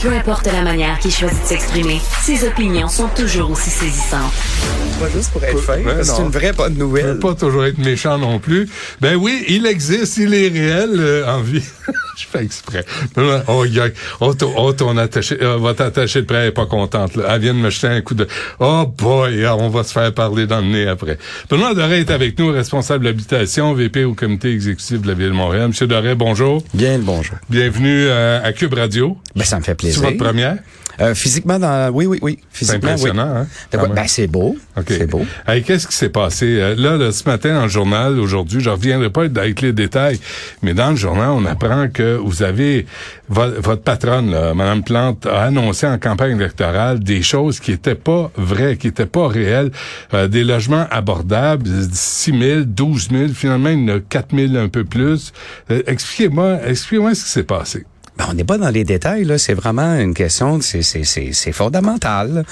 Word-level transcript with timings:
Peu 0.00 0.12
importe 0.12 0.46
la 0.46 0.62
manière 0.62 0.96
qu'il 1.00 1.10
choisit 1.10 1.42
de 1.42 1.46
s'exprimer, 1.46 2.00
ses 2.22 2.46
opinions 2.46 2.86
sont 2.86 3.08
toujours 3.08 3.50
aussi 3.50 3.68
saisissantes. 3.68 4.32
Pas 5.00 5.08
juste 5.12 5.30
pour 5.32 5.42
être 5.44 5.58
fin, 5.58 5.74
Ouais, 5.78 5.82
parce 5.84 6.10
que 6.10 6.16
c'est 6.16 6.22
une 6.22 6.30
vraie 6.30 6.52
bonne 6.52 6.74
Je 6.74 6.78
nouvelle. 6.78 7.06
veux 7.06 7.18
pas 7.18 7.34
toujours 7.34 7.64
être 7.64 7.78
méchant 7.78 8.16
non 8.16 8.38
plus. 8.38 8.68
Ben 9.00 9.16
oui, 9.16 9.44
il 9.48 9.66
existe, 9.66 10.16
il 10.18 10.34
est 10.34 10.48
réel 10.48 10.90
euh, 10.98 11.26
en 11.26 11.40
vie. 11.40 11.62
Je 12.16 12.24
fais 12.30 12.44
exprès. 12.44 12.84
Non, 13.16 13.42
Oh, 13.48 13.64
y 13.64 13.78
a- 13.80 13.88
oh, 14.20 14.34
ton, 14.34 14.52
oh, 14.56 14.72
ton 14.72 14.96
attaché, 14.98 15.36
euh, 15.40 15.56
votre 15.56 15.82
attaché 15.82 16.22
de 16.22 16.26
près 16.26 16.48
est 16.48 16.52
pas 16.52 16.66
contente. 16.66 17.14
Là. 17.16 17.24
Elle 17.30 17.40
vient 17.42 17.54
de 17.54 17.60
me 17.60 17.70
jeter 17.70 17.86
un 17.86 18.00
coup 18.00 18.14
de... 18.14 18.26
Oh 18.58 18.86
boy, 18.86 19.44
ah, 19.44 19.56
on 19.56 19.68
va 19.68 19.84
se 19.84 19.92
faire 19.92 20.12
parler 20.12 20.46
dans 20.48 20.60
le 20.60 20.66
nez 20.66 20.88
après. 20.88 21.16
Benoît 21.48 21.74
Doré 21.74 22.00
est 22.00 22.10
avec 22.10 22.36
nous, 22.38 22.50
responsable 22.50 23.04
d'habitation, 23.04 23.72
VP 23.72 24.04
au 24.04 24.14
comité 24.14 24.52
exécutif 24.52 25.00
de 25.00 25.06
la 25.08 25.14
Ville 25.14 25.28
de 25.28 25.32
Montréal. 25.32 25.68
Monsieur 25.68 25.86
Doré, 25.86 26.14
bonjour. 26.16 26.62
Bien 26.74 26.98
le 26.98 27.04
bonjour. 27.04 27.36
Bienvenue 27.50 28.06
euh, 28.08 28.40
à 28.44 28.52
Cube 28.52 28.74
Radio. 28.74 29.16
Ben, 29.36 29.44
ça 29.44 29.58
me 29.58 29.62
fait 29.62 29.76
C'est 29.80 29.87
plaisir. 29.92 30.02
votre 30.02 30.16
première? 30.24 30.56
Euh, 31.00 31.14
physiquement, 31.14 31.60
dans... 31.60 31.90
oui, 31.92 32.06
oui, 32.06 32.18
oui. 32.22 32.38
C'est 32.50 32.58
Physiquement, 32.66 32.88
impressionnant, 32.90 33.32
oui. 33.32 33.46
hein? 33.76 33.82
Même. 33.82 33.92
Ben, 33.94 34.08
c'est 34.08 34.26
beau. 34.26 34.56
OK. 34.76 34.84
C'est 34.88 35.06
beau. 35.06 35.24
Hey, 35.46 35.62
qu'est-ce 35.62 35.86
qui 35.86 35.94
s'est 35.94 36.08
passé? 36.08 36.46
Euh, 36.58 36.74
Là, 36.76 36.96
là, 36.96 37.12
ce 37.12 37.22
matin, 37.22 37.54
dans 37.54 37.62
le 37.62 37.68
journal, 37.68 38.18
aujourd'hui, 38.18 38.60
je 38.60 38.68
reviendrai 38.68 39.08
pas 39.08 39.22
avec 39.22 39.60
les 39.60 39.72
détails, 39.72 40.18
mais 40.60 40.74
dans 40.74 40.90
le 40.90 40.96
journal, 40.96 41.28
on 41.30 41.44
apprend 41.44 41.86
que 41.88 42.16
vous 42.16 42.42
avez, 42.42 42.84
vo- 43.28 43.60
votre 43.62 43.82
patronne, 43.82 44.32
là, 44.32 44.54
Mme 44.54 44.82
Plante, 44.82 45.24
a 45.26 45.44
annoncé 45.44 45.86
en 45.86 45.98
campagne 45.98 46.34
électorale 46.36 46.98
des 46.98 47.22
choses 47.22 47.60
qui 47.60 47.70
étaient 47.70 47.94
pas 47.94 48.32
vraies, 48.36 48.76
qui 48.76 48.88
étaient 48.88 49.06
pas 49.06 49.28
réelles. 49.28 49.70
Euh, 50.14 50.26
des 50.26 50.42
logements 50.42 50.86
abordables, 50.90 51.68
6 51.92 52.36
000, 52.40 52.60
12 52.66 53.08
000, 53.12 53.28
finalement, 53.34 53.68
il 53.68 53.88
y 53.88 53.92
en 53.92 53.98
a 53.98 54.00
4 54.00 54.34
000 54.36 54.56
un 54.56 54.68
peu 54.68 54.82
plus. 54.82 55.32
Euh, 55.70 55.80
expliquez-moi, 55.86 56.58
expliquez-moi 56.66 57.14
ce 57.14 57.22
qui 57.22 57.30
s'est 57.30 57.42
passé. 57.44 57.84
Ben, 58.18 58.26
on 58.30 58.34
n'est 58.34 58.44
pas 58.44 58.58
dans 58.58 58.70
les 58.70 58.84
détails, 58.84 59.24
là. 59.24 59.38
C'est 59.38 59.54
vraiment 59.54 59.94
une 59.94 60.12
question, 60.12 60.60
c'est, 60.60 60.82
c'est, 60.82 61.04
c'est, 61.04 61.52
fondamental. 61.52 62.44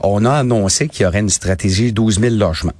On 0.00 0.24
a 0.24 0.32
annoncé 0.32 0.88
qu'il 0.88 1.04
y 1.04 1.06
aurait 1.06 1.20
une 1.20 1.28
stratégie 1.28 1.92
12 1.92 2.20
000 2.20 2.34
logements. 2.36 2.72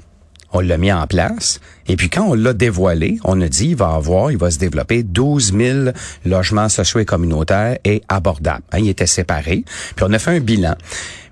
On 0.52 0.60
l'a 0.60 0.78
mis 0.78 0.90
en 0.90 1.06
place. 1.06 1.60
Et 1.86 1.96
puis 1.96 2.08
quand 2.08 2.24
on 2.24 2.34
l'a 2.34 2.54
dévoilé, 2.54 3.18
on 3.24 3.40
a 3.40 3.48
dit 3.48 3.68
il 3.68 3.76
va 3.76 3.90
avoir, 3.90 4.32
il 4.32 4.38
va 4.38 4.50
se 4.50 4.58
développer 4.58 5.02
12 5.02 5.52
000 5.56 5.78
logements 6.24 6.68
sociaux 6.68 6.98
et 6.98 7.04
communautaires 7.04 7.78
et 7.84 8.02
abordables. 8.08 8.64
Hein, 8.72 8.78
ils 8.80 8.88
étaient 8.88 9.06
séparés. 9.06 9.64
Puis 9.94 10.04
on 10.08 10.12
a 10.12 10.18
fait 10.18 10.32
un 10.32 10.40
bilan. 10.40 10.74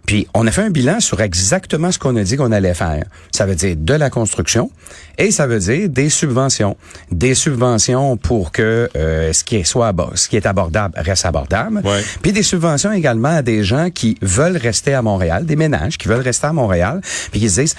Puis 0.09 0.27
on 0.33 0.47
a 0.47 0.51
fait 0.51 0.63
un 0.63 0.71
bilan 0.71 1.01
sur 1.01 1.21
exactement 1.21 1.93
ce 1.93 1.99
qu'on 1.99 2.17
a 2.17 2.23
dit 2.23 2.39
qu'on 2.39 2.51
allait 2.51 2.73
faire. 2.73 3.05
Ça 3.31 3.45
veut 3.45 3.55
dire 3.55 3.77
de 3.77 3.93
la 3.93 4.09
construction 4.09 4.71
et 5.19 5.31
ça 5.31 5.47
veut 5.47 5.59
dire 5.59 5.91
des 5.91 6.09
subventions. 6.09 6.79
Des 7.13 7.35
subventions 7.35 8.17
pour 8.17 8.51
que 8.51 8.89
euh, 8.97 9.35
ce 9.35 9.45
qui 9.45 9.57
est 9.57 9.65
soit 9.65 9.95
ce 10.15 10.31
qui 10.31 10.39
est 10.39 10.47
abordable 10.47 10.95
reste 10.97 11.27
abordable. 11.27 11.83
Ouais. 11.85 12.03
Puis 12.23 12.33
des 12.33 12.43
subventions 12.43 12.91
également 12.91 13.29
à 13.29 13.43
des 13.43 13.63
gens 13.65 13.91
qui 13.91 14.17
veulent 14.23 14.57
rester 14.57 14.95
à 14.95 15.03
Montréal, 15.03 15.45
des 15.45 15.57
ménages 15.57 15.99
qui 15.99 16.09
veulent 16.09 16.23
rester 16.23 16.47
à 16.47 16.55
Montréal, 16.55 17.03
puis 17.31 17.41
qui 17.41 17.51
se 17.51 17.61
disent 17.61 17.77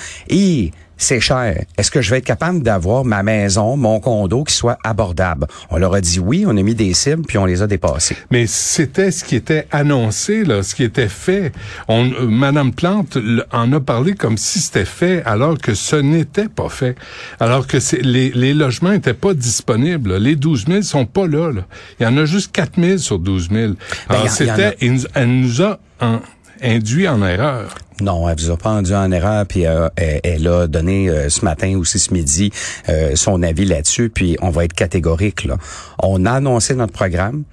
c'est 1.00 1.20
cher. 1.20 1.64
Est-ce 1.78 1.90
que 1.90 2.02
je 2.02 2.12
vais 2.12 2.18
être 2.20 2.26
capable 2.26 2.62
d'avoir 2.62 3.04
ma 3.06 3.24
maison, 3.24 3.76
mon 3.78 4.00
condo 4.00 4.44
qui 4.44 4.54
soit 4.54 4.78
abordable? 4.84 5.48
On 5.72 5.78
leur 5.78 5.96
a 5.96 6.02
dit 6.02 6.20
oui, 6.20 6.44
on 6.46 6.56
a 6.56 6.62
mis 6.62 6.76
des 6.76 6.94
cibles, 6.94 7.24
puis 7.28 7.38
on 7.40 7.46
les 7.46 7.64
a 7.64 7.68
dépassées. 7.68 8.18
Mais 8.30 8.46
c'était 8.46 9.10
ce 9.10 9.24
qui 9.24 9.36
était 9.36 9.66
annoncé, 9.72 10.44
là, 10.44 10.62
ce 10.62 10.76
qui 10.76 10.84
était 10.84 11.08
fait. 11.10 11.52
On, 11.88 12.06
euh, 12.12 12.28
Madame 12.28 12.74
Plante 12.74 13.18
en 13.52 13.72
a 13.74 13.80
parlé 13.80 14.14
comme 14.14 14.38
si 14.38 14.60
c'était 14.60 14.86
fait, 14.86 15.24
alors 15.26 15.58
que 15.58 15.74
ce 15.74 15.96
n'était 15.96 16.50
pas 16.50 16.70
fait. 16.70 16.96
Alors 17.40 17.66
que 17.66 17.80
c'est, 17.80 18.02
les, 18.02 18.30
les 18.32 18.54
logements 18.54 18.92
n'étaient 18.92 19.14
pas 19.14 19.34
disponibles. 19.34 20.12
là. 20.12 20.20
Les 20.20 20.36
12 20.36 20.66
000 20.68 20.82
sont 20.82 21.06
pas 21.06 21.26
là, 21.28 21.52
là. 21.52 21.62
Il 22.00 22.04
y 22.04 22.06
en 22.06 22.18
a 22.18 22.26
juste 22.26 22.52
4 22.52 22.74
000 22.80 22.98
sur 22.98 23.20
12 23.20 23.50
000. 23.50 23.74
Alors 24.10 24.24
Ben, 24.24 24.30
en 24.30 24.34
c'était, 24.34 24.52
a- 24.66 24.74
elle 25.16 25.40
nous 25.40 25.62
a 25.62 25.80
en- 26.02 26.20
induit 26.62 27.08
en 27.08 27.26
erreur. 27.26 27.74
Non, 28.02 28.30
elle 28.30 28.38
vous 28.38 28.52
a 28.52 28.58
pas 28.58 28.70
rendu 28.70 28.94
en 28.94 29.12
erreur, 29.12 29.46
puis 29.46 29.66
euh, 29.66 29.90
elle, 29.96 30.48
a 30.48 30.68
donné 30.68 31.10
euh, 31.10 31.30
ce 31.30 31.44
matin 31.44 31.78
aussi 31.78 32.00
ce 32.00 32.14
midi 32.14 32.52
euh, 32.88 33.16
son 33.16 33.44
avis 33.44 33.66
là-dessus, 33.66 34.10
puis 34.10 34.38
on 34.42 34.50
va 34.50 34.66
être 34.66 34.74
catégorique. 34.74 35.44
Là. 35.44 35.58
On 36.02 36.26
a 36.26 36.32
annoncé 36.32 36.76
notre 36.76 36.94
programme. 36.94 37.44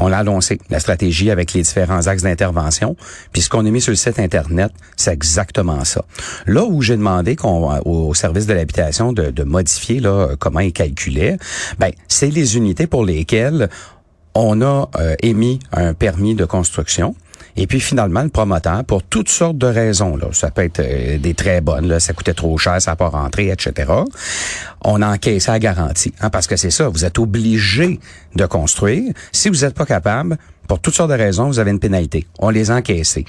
On 0.00 0.06
l'a 0.06 0.18
annoncé, 0.18 0.60
la 0.70 0.78
stratégie 0.78 1.28
avec 1.28 1.52
les 1.54 1.62
différents 1.62 2.06
axes 2.06 2.22
d'intervention. 2.22 2.94
Puis 3.32 3.42
ce 3.42 3.48
qu'on 3.48 3.66
a 3.66 3.70
mis 3.70 3.80
sur 3.80 3.90
le 3.90 3.96
site 3.96 4.20
Internet, 4.20 4.70
c'est 4.94 5.12
exactement 5.12 5.84
ça. 5.84 6.04
Là 6.46 6.64
où 6.64 6.82
j'ai 6.82 6.96
demandé 6.96 7.34
qu'on, 7.34 7.80
au 7.84 8.14
service 8.14 8.46
de 8.46 8.54
l'habitation 8.54 9.12
de, 9.12 9.42
modifier 9.42 9.98
là, 9.98 10.36
comment 10.38 10.60
ils 10.60 10.72
calculaient, 10.72 11.36
ben, 11.80 11.90
c'est 12.06 12.30
les 12.30 12.56
unités 12.56 12.86
pour 12.86 13.04
lesquelles 13.04 13.70
on 14.36 14.62
a 14.62 14.88
émis 15.20 15.58
un 15.72 15.94
permis 15.94 16.36
de 16.36 16.44
construction. 16.44 17.16
Et 17.60 17.66
puis 17.66 17.80
finalement, 17.80 18.22
le 18.22 18.28
promoteur, 18.28 18.84
pour 18.84 19.02
toutes 19.02 19.28
sortes 19.28 19.58
de 19.58 19.66
raisons, 19.66 20.16
là, 20.16 20.28
ça 20.32 20.52
peut 20.52 20.62
être 20.62 20.78
euh, 20.78 21.18
des 21.18 21.34
très 21.34 21.60
bonnes, 21.60 21.88
là, 21.88 21.98
ça 21.98 22.12
coûtait 22.12 22.32
trop 22.32 22.56
cher, 22.56 22.80
ça 22.80 22.92
n'a 22.92 22.96
pas 22.96 23.08
rentré, 23.08 23.48
etc. 23.48 23.92
On 24.84 25.02
a 25.02 25.08
encaissé 25.08 25.50
la 25.50 25.58
garantie, 25.58 26.14
hein, 26.20 26.30
parce 26.30 26.46
que 26.46 26.54
c'est 26.54 26.70
ça, 26.70 26.88
vous 26.88 27.04
êtes 27.04 27.18
obligé 27.18 27.98
de 28.36 28.46
construire. 28.46 29.12
Si 29.32 29.48
vous 29.48 29.62
n'êtes 29.62 29.74
pas 29.74 29.86
capable, 29.86 30.38
pour 30.68 30.78
toutes 30.78 30.94
sortes 30.94 31.10
de 31.10 31.16
raisons, 31.16 31.48
vous 31.48 31.58
avez 31.58 31.72
une 31.72 31.80
pénalité. 31.80 32.28
On 32.38 32.50
les 32.50 32.70
a 32.70 32.76
encaissés. 32.76 33.24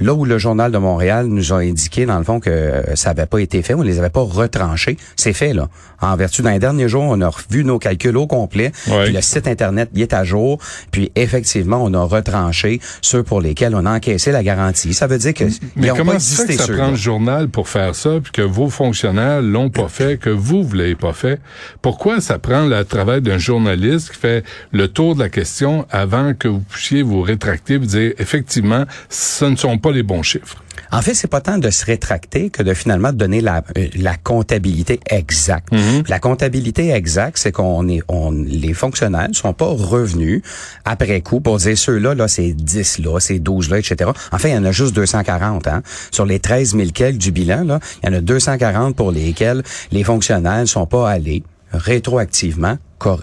Là 0.00 0.14
où 0.14 0.24
le 0.24 0.38
journal 0.38 0.72
de 0.72 0.78
Montréal 0.78 1.26
nous 1.26 1.52
a 1.52 1.58
indiqué, 1.58 2.06
dans 2.06 2.18
le 2.18 2.24
fond, 2.24 2.40
que 2.40 2.50
euh, 2.50 2.96
ça 2.96 3.10
n'avait 3.10 3.26
pas 3.26 3.38
été 3.38 3.62
fait, 3.62 3.74
on 3.74 3.82
les 3.82 3.98
avait 3.98 4.10
pas 4.10 4.22
retranchés, 4.22 4.96
c'est 5.16 5.32
fait, 5.32 5.52
là. 5.52 5.68
En 6.02 6.16
vertu 6.16 6.40
d'un 6.40 6.58
dernier 6.58 6.88
jour, 6.88 7.02
on 7.02 7.20
a 7.20 7.28
revu 7.28 7.62
nos 7.62 7.78
calculs 7.78 8.16
au 8.16 8.26
complet, 8.26 8.72
Ouais. 8.88 9.04
puis 9.04 9.12
le 9.12 9.20
site 9.20 9.46
Internet 9.46 9.90
y 9.94 10.00
est 10.02 10.14
à 10.14 10.24
jour, 10.24 10.58
puis 10.90 11.12
effectivement, 11.14 11.84
on 11.84 11.92
a 11.92 12.02
retranché 12.02 12.80
ceux 13.02 13.22
pour 13.22 13.42
lesquels 13.42 13.74
on 13.74 13.84
a 13.84 13.96
encaissé 13.96 14.32
la 14.32 14.42
garantie. 14.42 14.94
Ça 14.94 15.06
veut 15.06 15.18
dire 15.18 15.34
que 15.34 15.44
Mais 15.76 15.88
ils 15.88 15.90
ont 15.92 15.96
comment 15.96 16.12
pas 16.12 16.18
ça 16.18 16.46
que 16.46 16.52
ça 16.54 16.66
prend 16.66 16.90
le 16.90 16.96
journal 16.96 17.48
pour 17.48 17.68
faire 17.68 17.94
ça, 17.94 18.18
puis 18.22 18.32
que 18.32 18.42
vos 18.42 18.70
fonctionnaires 18.70 19.42
l'ont 19.42 19.68
pas 19.68 19.88
fait, 19.88 20.18
que 20.18 20.30
vous, 20.30 20.64
vous 20.64 20.74
l'avez 20.74 20.94
pas 20.94 21.12
fait? 21.12 21.38
Pourquoi 21.82 22.20
ça 22.22 22.38
prend 22.38 22.64
le 22.64 22.82
travail 22.84 23.20
d'un 23.20 23.36
journaliste 23.38 24.12
qui 24.12 24.18
fait 24.18 24.44
le 24.72 24.88
tour 24.88 25.14
de 25.14 25.20
la 25.20 25.28
question 25.28 25.86
avant 25.90 26.32
que 26.32 26.48
vous 26.48 26.60
puissiez 26.60 27.02
vous 27.02 27.20
rétracter 27.20 27.74
et 27.74 27.78
dire, 27.78 28.12
effectivement, 28.18 28.84
ce 29.10 29.44
ne 29.44 29.56
sont 29.56 29.76
pas 29.76 29.89
les 29.90 30.02
bons 30.02 30.22
chiffres? 30.22 30.62
En 30.92 31.02
fait, 31.02 31.14
c'est 31.14 31.28
pas 31.28 31.40
tant 31.40 31.58
de 31.58 31.70
se 31.70 31.84
rétracter 31.84 32.50
que 32.50 32.62
de 32.62 32.74
finalement 32.74 33.12
donner 33.12 33.40
la, 33.40 33.62
euh, 33.78 33.86
la 33.96 34.16
comptabilité 34.16 34.98
exacte. 35.08 35.72
Mhm. 35.72 36.04
La 36.08 36.18
comptabilité 36.18 36.90
exacte, 36.90 37.38
c'est 37.38 37.52
qu'on 37.52 37.88
est, 37.88 38.02
on, 38.08 38.32
les 38.32 38.74
fonctionnaires 38.74 39.28
ne 39.28 39.34
sont 39.34 39.52
pas 39.52 39.66
revenus 39.66 40.42
après 40.84 41.20
coup 41.20 41.40
pour 41.40 41.58
dire 41.58 41.78
ceux-là, 41.78 42.14
là, 42.14 42.28
c'est 42.28 42.52
10 42.52 42.98
là, 43.00 43.20
c'est 43.20 43.38
12 43.38 43.70
là, 43.70 43.78
etc. 43.78 44.10
En 44.32 44.38
fait, 44.38 44.50
il 44.50 44.54
y 44.54 44.58
en 44.58 44.64
a 44.64 44.72
juste 44.72 44.94
240, 44.94 45.66
hein. 45.68 45.82
Sur 46.10 46.26
les 46.26 46.40
13 46.40 46.76
000 46.76 46.90
quelques 46.92 47.18
du 47.18 47.32
bilan, 47.32 47.64
là, 47.64 47.80
il 48.02 48.10
y 48.10 48.12
en 48.12 48.16
a 48.16 48.20
240 48.20 48.96
pour 48.96 49.12
lesquels 49.12 49.62
les 49.92 50.04
fonctionnaires 50.04 50.60
ne 50.60 50.64
sont 50.66 50.86
pas 50.86 51.10
allés 51.10 51.42
rétroactivement 51.72 52.78
euh, 53.06 53.16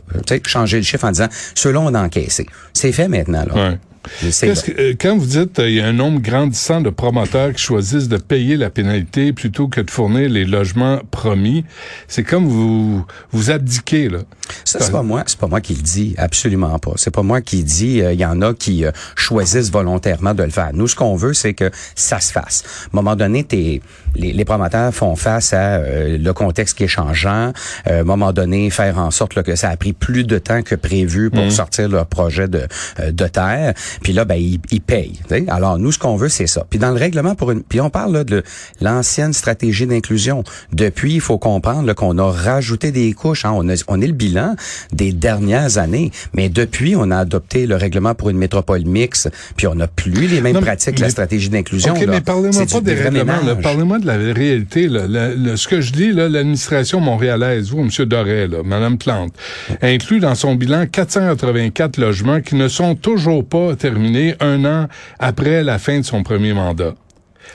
changer 0.46 0.78
le 0.78 0.84
chiffre 0.84 1.06
en 1.06 1.12
disant 1.12 1.28
ceux-là 1.56 1.80
on 1.82 1.94
a 1.94 2.02
encaissé. 2.02 2.46
C'est 2.74 2.92
fait 2.92 3.08
maintenant 3.08 3.46
là. 3.46 3.54
Ouais. 3.54 3.80
Que- 4.64 4.82
euh, 4.82 4.94
quand 5.00 5.18
vous 5.18 5.26
dites 5.26 5.60
euh, 5.60 5.70
il 5.70 5.76
y 5.76 5.82
a 5.82 5.88
un 5.88 5.94
nombre 5.94 6.20
grandissant 6.22 6.82
de 6.82 6.90
promoteurs 6.90 7.54
qui 7.54 7.62
choisissent 7.62 8.08
de 8.08 8.18
payer 8.18 8.58
la 8.58 8.70
pénalité 8.70 9.34
plutôt 9.34 9.68
que 9.68 9.82
de 9.82 9.90
fournir 9.92 10.30
les 10.30 10.46
logements 10.46 11.00
promis, 11.12 11.66
c'est 12.08 12.24
comme 12.24 12.46
vous 12.48 13.06
vous 13.32 13.52
abdiquez 13.52 14.10
là. 14.10 14.20
Ça, 14.64 14.80
c'est 14.80 14.92
pas 14.92 15.04
moi, 15.04 15.24
c'est 15.28 15.38
pas 15.40 15.48
moi 15.48 15.60
qui 15.60 15.76
le 15.76 15.82
dis, 15.82 16.16
absolument 16.18 16.80
pas. 16.80 16.94
C'est 16.96 17.12
pas 17.14 17.22
moi 17.24 17.42
qui 17.42 17.64
dis, 17.64 18.02
euh, 18.02 18.14
il 18.14 18.20
y 18.20 18.26
en 18.26 18.42
a 18.42 18.54
qui 18.54 18.86
euh, 18.86 18.92
choisissent 19.16 19.72
volontairement 19.72 20.34
de 20.34 20.44
le 20.44 20.50
faire. 20.52 20.70
Nous, 20.74 20.88
ce 20.88 20.96
qu'on 20.96 21.16
veut, 21.18 21.34
c'est 21.34 21.54
que 21.54 21.70
ça 21.96 22.20
se 22.22 22.32
fasse. 22.32 22.64
À 22.66 22.86
un 22.86 22.90
moment 22.94 23.16
donné, 23.18 23.44
t'es, 23.44 23.82
les, 24.18 24.34
les 24.34 24.46
promoteurs 24.46 24.94
font 24.94 25.16
face 25.16 25.54
à 25.54 25.76
euh, 25.78 26.18
le 26.18 26.34
contexte 26.34 26.78
qui 26.78 26.84
est 26.84 26.88
changeant. 26.88 27.52
Euh, 27.88 27.98
à 27.98 28.02
un 28.02 28.04
moment 28.04 28.34
donné, 28.34 28.70
faire 28.70 28.98
en 28.98 29.12
sorte 29.12 29.36
là, 29.36 29.44
que 29.44 29.56
ça 29.56 29.70
a 29.70 29.78
pris 29.78 29.94
plus 29.94 30.24
de 30.24 30.38
temps 30.38 30.62
que 30.62 30.76
prévu 30.76 31.30
pour 31.30 31.52
sortir 31.52 31.90
leur 31.90 32.06
projet 32.06 32.48
de, 32.48 32.68
euh, 33.00 33.12
de 33.12 33.28
terre. 33.28 33.74
Puis 34.02 34.14
là, 34.14 34.26
ben, 34.26 34.36
ils, 34.36 34.60
ils 34.72 34.82
payent. 34.82 35.20
Alors, 35.48 35.78
nous, 35.80 35.92
ce 35.92 36.00
qu'on 36.00 36.16
veut, 36.16 36.30
c'est 36.30 36.48
ça. 36.48 36.66
Puis 36.70 36.80
dans 36.80 36.90
le 36.92 36.98
règlement 36.98 37.36
pour 37.36 37.52
une, 37.52 37.64
puis 37.64 37.82
on 37.82 37.90
parle 37.90 38.14
là, 38.14 38.24
de 38.24 38.44
l'ancienne 38.82 39.34
stratégie 39.34 39.86
d'inclusion. 39.88 40.44
Depuis, 40.74 41.14
il 41.16 41.22
faut 41.22 41.38
comprendre 41.38 41.94
qu'on 41.94 42.18
a 42.18 42.32
rajouté 42.32 42.92
des 42.92 43.14
couches. 43.14 43.46
hein. 43.46 43.52
On, 43.56 43.68
a, 43.70 43.74
on 43.88 44.02
est 44.02 44.08
le 44.08 44.14
bilan 44.14 44.56
des 44.92 45.12
dernières 45.14 45.78
années, 45.78 46.12
mais 46.34 46.50
depuis, 46.50 46.96
on 46.96 47.12
a 47.12 47.18
adopté 47.18 47.66
le 47.68 47.76
règlement 47.76 48.16
pour 48.16 48.30
une 48.30 48.38
métropole 48.38 48.84
mixte, 48.86 49.30
puis 49.56 49.68
on 49.68 49.76
n'a 49.76 49.88
plus 49.88 50.12
les 50.28 50.42
mêmes 50.42 50.54
Non, 50.54 50.60
mais- 50.62 50.66
pratiques 50.68 50.96
que 50.96 51.02
la 51.02 51.08
mais- 51.08 51.12
stratégie 51.12 51.50
d'inclusion. 51.50 51.94
OK, 51.94 52.00
là. 52.02 52.06
mais 52.08 52.22
parlez-moi 52.22 52.52
C'est 52.54 52.72
pas 52.72 52.82
des 52.82 52.94
règlements, 52.96 53.34
parlez-moi 53.62 54.00
de 54.00 54.07
la 54.08 54.18
réalité. 54.34 54.88
Ce 54.90 55.68
que 55.68 55.82
je 55.82 55.92
dis, 55.92 56.12
l'administration 56.12 57.00
montréalaise, 57.00 57.70
vous, 57.70 57.82
M. 57.82 58.06
Doré, 58.06 58.48
là, 58.48 58.64
Mme 58.64 58.98
Plante, 58.98 59.34
inclut 59.82 60.20
dans 60.20 60.36
son 60.36 60.56
bilan 60.56 60.86
484 60.88 61.98
logements 61.98 62.42
qui 62.42 62.56
ne 62.56 62.68
sont 62.68 62.96
toujours 62.96 63.48
pas 63.48 63.76
terminés 63.76 64.36
un 64.40 64.66
an 64.66 64.88
après 65.20 65.64
la 65.64 65.78
fin 65.78 66.00
de 66.00 66.06
son 66.06 66.24
premier 66.24 66.54
mandat. 66.54 66.96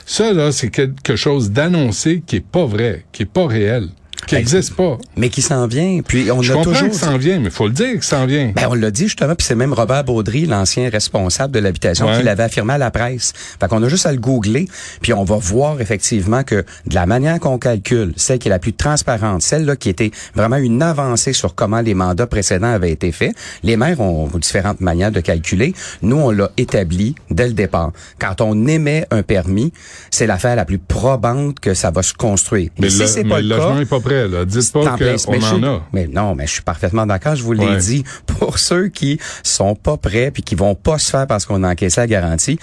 Ça, 0.06 0.52
c'est 0.52 0.70
quelque 0.70 1.16
chose 1.16 1.50
d'annoncé 1.50 2.22
qui 2.26 2.36
est 2.36 2.46
pas 2.46 2.64
vrai, 2.64 3.04
qui 3.12 3.22
est 3.22 3.26
pas 3.26 3.46
réel, 3.46 3.88
qui 4.26 4.34
n'existe 4.36 4.74
pas. 4.74 4.98
Mais 5.16 5.28
qui 5.28 5.42
s'en 5.42 5.66
vient, 5.66 6.00
puis 6.06 6.30
on 6.30 6.42
Je 6.42 6.52
a 6.52 6.56
comprends 6.56 6.72
toujours... 6.72 6.88
que 6.90 6.94
ça 6.96 7.10
en 7.10 7.18
vient, 7.18 7.38
mais 7.40 7.50
faut 7.50 7.66
le 7.66 7.72
dire 7.72 7.98
que 7.98 8.04
ça 8.04 8.20
en 8.20 8.26
vient. 8.26 8.52
Ben, 8.54 8.66
on 8.70 8.74
l'a 8.74 8.90
dit 8.90 9.04
justement, 9.04 9.34
puis 9.34 9.46
c'est 9.46 9.54
même 9.54 9.72
Robert 9.72 10.04
Baudry, 10.04 10.46
l'ancien 10.46 10.88
responsable 10.90 11.52
de 11.52 11.58
l'habitation, 11.58 12.06
Ouais. 12.06 12.18
qui 12.18 12.22
l'avait 12.22 12.44
affirmé 12.44 12.74
à 12.74 12.78
la 12.78 12.90
presse. 12.90 13.32
Fait 13.60 13.68
qu'on 13.68 13.82
a 13.82 13.88
juste 13.88 14.06
à 14.06 14.12
le 14.12 14.18
googler, 14.18 14.68
puis 15.00 15.12
on 15.12 15.24
va 15.24 15.36
voir 15.36 15.80
effectivement 15.80 16.42
que 16.44 16.64
de 16.86 16.94
la 16.94 17.06
manière 17.06 17.38
qu'on 17.40 17.58
calcule, 17.58 18.12
celle 18.16 18.38
qui 18.38 18.48
est 18.48 18.50
la 18.50 18.58
plus 18.58 18.72
transparente, 18.72 19.42
celle-là 19.42 19.76
qui 19.76 19.88
était 19.88 20.10
vraiment 20.34 20.56
une 20.56 20.82
avancée 20.82 21.32
sur 21.32 21.54
comment 21.54 21.80
les 21.80 21.94
mandats 21.94 22.26
précédents 22.26 22.72
avaient 22.72 22.92
été 22.92 23.12
faits, 23.12 23.34
les 23.62 23.76
maires 23.76 24.00
ont 24.00 24.28
différentes 24.38 24.80
manières 24.80 25.12
de 25.12 25.20
calculer. 25.20 25.74
Nous, 26.02 26.16
on 26.16 26.30
l'a 26.30 26.50
établi 26.56 27.14
dès 27.30 27.46
le 27.48 27.52
départ. 27.54 27.92
Quand 28.18 28.40
on 28.40 28.66
émet 28.66 29.06
un 29.10 29.22
permis, 29.22 29.72
c'est 30.10 30.26
l'affaire 30.26 30.56
la 30.56 30.64
plus 30.64 30.78
probante 30.78 31.60
que 31.60 31.74
ça 31.74 31.90
va 31.90 32.02
se 32.02 32.14
construire. 32.14 32.70
Mais 32.78 32.90
si 32.90 32.98
le, 33.00 33.06
c'est 33.06 33.24
mais 33.24 33.30
pas 33.30 33.40
le 33.40 33.48
le 33.48 33.56
cas, 33.56 33.62
logement 33.64 33.80
est 33.80 33.84
pas 33.86 34.00
prêt. 34.00 34.11
Là. 34.28 34.44
Dites 34.44 34.72
pas 34.72 34.96
qu'on 34.96 35.42
en 35.42 35.62
a. 35.62 35.82
Mais 35.92 36.06
non, 36.06 36.34
mais 36.34 36.46
je 36.46 36.52
suis 36.52 36.62
parfaitement 36.62 37.06
d'accord, 37.06 37.34
je 37.36 37.42
vous 37.42 37.52
l'ai 37.52 37.66
Ouais. 37.66 37.76
dit. 37.78 38.04
Pour 38.26 38.58
ceux 38.58 38.88
qui 38.88 39.18
sont 39.42 39.74
pas 39.74 39.96
prêts 39.96 40.30
puis 40.30 40.42
qui 40.42 40.54
vont 40.54 40.74
pas 40.74 40.98
se 40.98 41.10
faire 41.10 41.26
parce 41.26 41.46
qu'on 41.46 41.62
a 41.64 41.70
encaissé 41.70 42.00
la 42.00 42.06
garantie, 42.06 42.58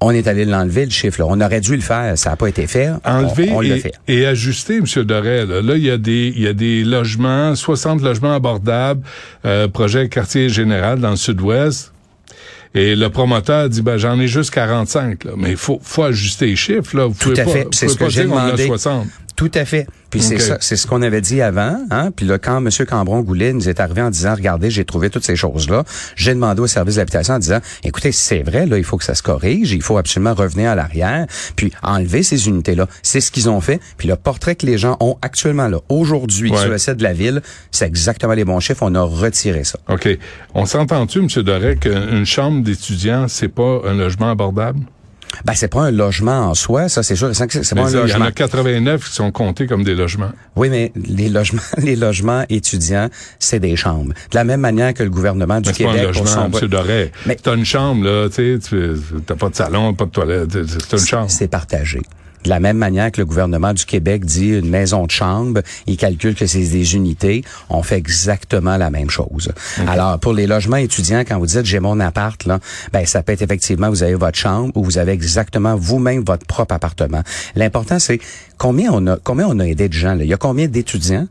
on 0.00 0.10
est 0.10 0.26
allé 0.26 0.44
l'enlever, 0.44 0.84
le 0.84 0.90
chiffre. 0.90 1.20
Là. 1.20 1.26
On 1.28 1.40
aurait 1.40 1.60
dû 1.60 1.74
le 1.76 1.80
faire, 1.82 2.18
ça 2.18 2.30
n'a 2.30 2.36
pas 2.36 2.48
été 2.48 2.66
fait. 2.66 2.90
Enlever 3.04 3.48
on, 3.52 3.56
on 3.56 3.60
l'a 3.60 3.76
et, 3.76 3.80
fait. 3.80 3.92
et 4.08 4.26
ajuster, 4.26 4.76
M. 4.78 4.84
Dorel. 5.04 5.48
Là, 5.48 5.76
il 5.76 5.82
y 5.84 5.90
a 5.90 5.96
des 5.96 6.32
il 6.36 6.42
y 6.42 6.46
a 6.48 6.52
des 6.52 6.84
logements, 6.84 7.54
60 7.54 8.02
logements 8.02 8.34
abordables, 8.34 9.02
euh, 9.46 9.66
projet 9.68 10.08
quartier 10.08 10.48
général 10.50 10.98
dans 11.00 11.10
le 11.10 11.16
sud-ouest. 11.16 11.92
Et 12.76 12.96
le 12.96 13.08
promoteur 13.08 13.68
dit 13.68 13.82
ben 13.82 13.96
j'en 13.96 14.18
ai 14.18 14.26
juste 14.26 14.50
45 14.50 15.22
là. 15.24 15.30
mais 15.36 15.50
il 15.52 15.56
faut 15.56 15.78
faut 15.80 16.02
ajuster 16.02 16.46
les 16.46 16.56
chiffres 16.56 16.96
là, 16.96 17.06
vous 17.06 17.14
Tout 17.14 17.28
pouvez 17.30 17.40
à 17.40 17.44
pas, 17.44 17.50
fait. 17.52 17.68
C'est 17.70 17.86
ce 17.88 17.96
que 17.96 18.08
j'ai 18.08 18.24
demandé. 18.24 18.66
60. 18.66 19.06
Tout 19.36 19.50
à 19.54 19.64
fait. 19.64 19.86
Puis 20.10 20.22
c'est 20.22 20.38
ça, 20.38 20.58
c'est 20.60 20.76
ce 20.76 20.86
qu'on 20.86 21.02
avait 21.02 21.20
dit 21.20 21.42
avant. 21.42 21.76
Hein? 21.90 22.12
Puis 22.14 22.24
là, 22.24 22.38
quand 22.38 22.64
M. 22.64 22.68
Cambron 22.86 23.20
Goulet 23.22 23.52
nous 23.52 23.68
est 23.68 23.80
arrivé 23.80 24.00
en 24.00 24.10
disant, 24.10 24.36
regardez, 24.36 24.70
j'ai 24.70 24.84
trouvé 24.84 25.10
toutes 25.10 25.24
ces 25.24 25.34
choses-là, 25.34 25.82
j'ai 26.14 26.34
demandé 26.34 26.60
au 26.60 26.68
service 26.68 26.96
d'habitation 26.96 27.34
en 27.34 27.38
disant, 27.40 27.58
écoutez, 27.82 28.12
c'est 28.12 28.44
vrai, 28.44 28.64
là, 28.66 28.78
il 28.78 28.84
faut 28.84 28.96
que 28.96 29.02
ça 29.02 29.16
se 29.16 29.24
corrige, 29.24 29.72
il 29.72 29.82
faut 29.82 29.98
absolument 29.98 30.34
revenir 30.34 30.70
à 30.70 30.76
l'arrière, 30.76 31.26
puis 31.56 31.72
enlever 31.82 32.22
ces 32.22 32.46
unités-là. 32.46 32.86
C'est 33.02 33.20
ce 33.20 33.32
qu'ils 33.32 33.48
ont 33.50 33.60
fait. 33.60 33.80
Puis 33.98 34.06
le 34.06 34.14
portrait 34.14 34.54
que 34.54 34.66
les 34.66 34.78
gens 34.78 34.96
ont 35.00 35.16
actuellement 35.20 35.66
là, 35.66 35.78
aujourd'hui, 35.88 36.52
Ouais. 36.52 36.58
sur 36.58 36.68
le 36.70 36.78
site 36.78 36.98
de 36.98 37.02
la 37.02 37.12
ville, 37.12 37.42
c'est 37.72 37.86
exactement 37.86 38.34
les 38.34 38.44
bons 38.44 38.60
chiffres. 38.60 38.82
On 38.84 38.94
a 38.94 39.02
retiré 39.02 39.64
ça. 39.64 39.80
OK. 39.88 40.08
On 40.54 40.64
s'entend-tu, 40.64 41.18
M. 41.18 41.28
Dorel, 41.42 41.78
qu'une 41.80 42.24
chambre 42.24 42.62
d'étudiant, 42.62 43.26
c'est 43.26 43.48
pas 43.48 43.80
un 43.84 43.94
logement 43.94 44.30
abordable? 44.30 44.78
Ben, 45.44 45.52
c'est 45.54 45.68
pas 45.68 45.82
un 45.82 45.90
logement 45.90 46.48
en 46.48 46.54
soi, 46.54 46.88
ça, 46.88 47.02
c'est 47.02 47.16
sûr. 47.16 47.30
C'est 47.34 47.74
pas 47.74 47.82
un 47.82 48.06
Il 48.06 48.10
y 48.10 48.14
en 48.14 48.20
a 48.20 48.32
89 48.32 49.08
qui 49.08 49.14
sont 49.14 49.30
comptés 49.32 49.66
comme 49.66 49.84
des 49.84 49.94
logements. 49.94 50.30
Oui, 50.56 50.68
mais 50.70 50.92
les 50.94 51.28
logements, 51.28 51.62
les 51.78 51.96
logements 51.96 52.44
étudiants, 52.48 53.08
c'est 53.38 53.60
des 53.60 53.76
chambres. 53.76 54.12
De 54.30 54.34
la 54.36 54.44
même 54.44 54.60
manière 54.60 54.94
que 54.94 55.02
le 55.02 55.10
gouvernement 55.10 55.60
du 55.60 55.68
Mais 55.68 55.74
c'est 55.74 55.84
pas 55.84 55.90
un 55.90 55.94
Québec 55.94 56.12
pour 56.12 56.24
logement, 56.24 56.50
son 56.52 56.58
M. 56.60 56.68
Doré. 56.68 57.12
Mais- 57.26 57.36
T'as 57.36 57.54
une 57.56 57.64
chambre, 57.64 58.04
là, 58.04 58.28
tu 58.28 58.60
sais, 58.60 58.94
t'as 59.26 59.34
pas 59.36 59.48
de 59.48 59.54
salon, 59.56 59.94
pas 59.94 60.04
de 60.06 60.10
toilette, 60.10 60.50
c'est 60.66 60.92
une 60.92 60.98
chambre. 61.06 61.30
c'est 61.30 61.48
partagé. 61.48 62.00
De 62.44 62.50
la 62.50 62.60
même 62.60 62.76
manière 62.76 63.10
que 63.10 63.20
le 63.20 63.26
gouvernement 63.26 63.72
du 63.72 63.84
Québec 63.84 64.24
dit 64.24 64.48
une 64.48 64.68
maison 64.68 65.06
de 65.06 65.10
chambre, 65.10 65.62
il 65.86 65.96
calcule 65.96 66.34
que 66.34 66.46
c'est 66.46 66.58
des 66.58 66.94
unités, 66.94 67.42
on 67.70 67.82
fait 67.82 67.96
exactement 67.96 68.76
la 68.76 68.90
même 68.90 69.10
chose. 69.10 69.50
Alors, 69.86 70.18
pour 70.18 70.34
les 70.34 70.46
logements 70.46 70.76
étudiants, 70.76 71.20
quand 71.26 71.38
vous 71.38 71.46
dites 71.46 71.64
j'ai 71.64 71.80
mon 71.80 72.00
appart, 72.00 72.44
là, 72.44 72.60
ben, 72.92 73.06
ça 73.06 73.22
peut 73.22 73.32
être 73.32 73.42
effectivement, 73.42 73.88
vous 73.88 74.02
avez 74.02 74.14
votre 74.14 74.38
chambre 74.38 74.72
ou 74.76 74.84
vous 74.84 74.98
avez 74.98 75.12
exactement 75.12 75.74
vous-même 75.76 76.22
votre 76.24 76.46
propre 76.46 76.74
appartement. 76.74 77.22
L'important, 77.56 77.98
c'est 77.98 78.20
combien 78.58 78.92
on 78.92 79.06
a, 79.06 79.16
combien 79.16 79.46
on 79.48 79.58
a 79.58 79.64
aidé 79.64 79.88
de 79.88 79.94
gens, 79.94 80.14
là? 80.14 80.24
Il 80.24 80.28
y 80.28 80.34
a 80.34 80.38
combien 80.38 80.68
d'étudiants 80.68 81.26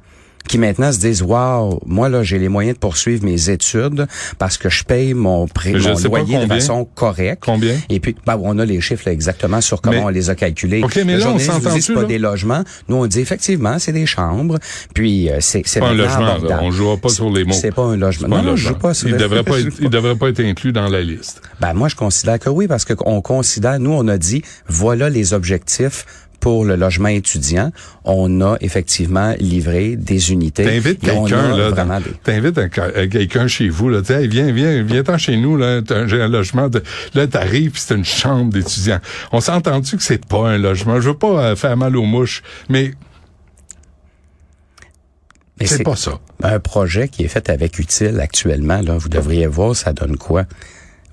qui 0.47 0.57
maintenant 0.57 0.91
se 0.91 0.99
disent 0.99 1.21
waouh 1.21 1.79
moi 1.85 2.09
là 2.09 2.21
j'ai 2.23 2.37
les 2.37 2.49
moyens 2.49 2.75
de 2.75 2.79
poursuivre 2.79 3.23
mes 3.23 3.49
études 3.49 4.07
parce 4.37 4.57
que 4.57 4.69
je 4.69 4.83
paye 4.83 5.13
mon 5.13 5.47
je 5.63 5.89
mon 5.89 5.97
loyer 5.97 6.37
de 6.39 6.47
façon 6.47 6.85
correcte 6.95 7.43
Combien? 7.45 7.75
et 7.89 7.99
puis 7.99 8.15
ben, 8.25 8.37
on 8.43 8.59
a 8.59 8.65
les 8.65 8.81
chiffres 8.81 9.03
là, 9.05 9.13
exactement 9.13 9.61
sur 9.61 9.81
comment 9.81 9.97
Mais- 9.97 10.03
on 10.03 10.09
les 10.09 10.29
a 10.29 10.35
calculés 10.35 10.83
OK, 10.83 10.95
mais 11.05 11.13
Le 11.13 11.19
là, 11.19 11.29
on 11.29 11.35
dit, 11.37 11.43
s'entend-tu, 11.45 11.81
c'est 11.81 11.93
pas 11.93 12.03
des 12.03 12.19
logements 12.19 12.63
nous 12.89 12.97
on 12.97 13.07
dit 13.07 13.19
effectivement 13.21 13.79
c'est 13.79 13.93
des 13.93 14.05
chambres 14.05 14.59
puis 14.93 15.29
euh, 15.29 15.37
c'est 15.39 15.61
c'est 15.65 15.79
pas 15.79 15.87
un 15.89 15.93
logement, 15.93 16.37
là. 16.37 16.59
On 16.61 16.71
jouera 16.71 16.97
pas 16.97 17.09
sur 17.09 17.29
les 17.31 17.45
mots. 17.45 17.53
c'est 17.53 17.71
pas 17.73 17.83
un 17.83 17.95
logement 17.97 18.29
pas 18.29 18.35
non 18.35 18.41
un 18.41 18.51
non 18.51 18.55
je 18.55 18.63
logement. 18.67 18.69
joue 18.75 18.79
pas 18.81 18.93
sur 18.93 19.09
il 19.09 19.17
devrait 19.17 19.43
pas 19.45 19.59
être, 19.59 19.73
il 19.79 19.89
devrait 19.89 20.15
pas 20.15 20.27
être 20.29 20.41
inclus 20.41 20.71
dans 20.73 20.89
la 20.89 21.01
liste. 21.01 21.41
ben 21.61 21.73
moi 21.73 21.87
je 21.87 21.95
considère 21.95 22.39
que 22.39 22.49
oui 22.49 22.67
parce 22.67 22.83
que 22.85 22.93
on 23.05 23.21
considère 23.21 23.79
nous 23.79 23.91
on 23.93 24.07
a 24.07 24.17
dit 24.17 24.41
voilà 24.67 25.09
les 25.09 25.33
objectifs 25.33 26.05
pour 26.43 26.65
le 26.65 26.75
logement 26.75 27.07
étudiant, 27.07 27.71
on 28.03 28.41
a 28.41 28.57
effectivement 28.59 29.33
livré 29.39 29.95
des 29.95 30.33
unités. 30.33 30.65
T'invites 30.65 30.99
quelqu'un, 30.99 31.55
là, 31.55 31.71
t'invites 32.21 32.57
euh, 32.57 33.07
quelqu'un 33.07 33.47
chez 33.47 33.69
vous, 33.69 33.87
là, 33.87 34.01
Hey, 34.09 34.27
viens, 34.27 34.51
viens, 34.51 34.83
viens-t'en 34.83 35.17
chez 35.17 35.37
nous, 35.37 35.55
là, 35.55 35.79
j'ai 36.05 36.21
un 36.21 36.27
logement, 36.27 36.67
de, 36.67 36.83
là, 37.13 37.27
t'arrives, 37.27 37.71
puis 37.71 37.81
c'est 37.85 37.95
une 37.95 38.03
chambre 38.03 38.51
d'étudiant. 38.51 38.99
On 39.31 39.39
s'est 39.39 39.53
entendu 39.53 39.95
que 39.95 40.03
c'est 40.03 40.25
pas 40.25 40.49
un 40.49 40.57
logement? 40.57 40.99
Je 40.99 41.11
veux 41.11 41.17
pas 41.17 41.45
euh, 41.45 41.55
faire 41.55 41.77
mal 41.77 41.95
aux 41.95 42.03
mouches, 42.03 42.43
mais 42.67 42.91
Mais 45.61 45.65
c'est 45.65 45.83
pas 45.83 45.95
ça. 45.95 46.19
Un 46.43 46.59
projet 46.59 47.07
qui 47.07 47.23
est 47.23 47.29
fait 47.29 47.49
avec 47.49 47.79
utile 47.79 48.19
actuellement, 48.19 48.81
là, 48.81 48.97
vous 48.97 49.07
devriez 49.07 49.47
voir, 49.47 49.77
ça 49.77 49.93
donne 49.93 50.17
quoi? 50.17 50.43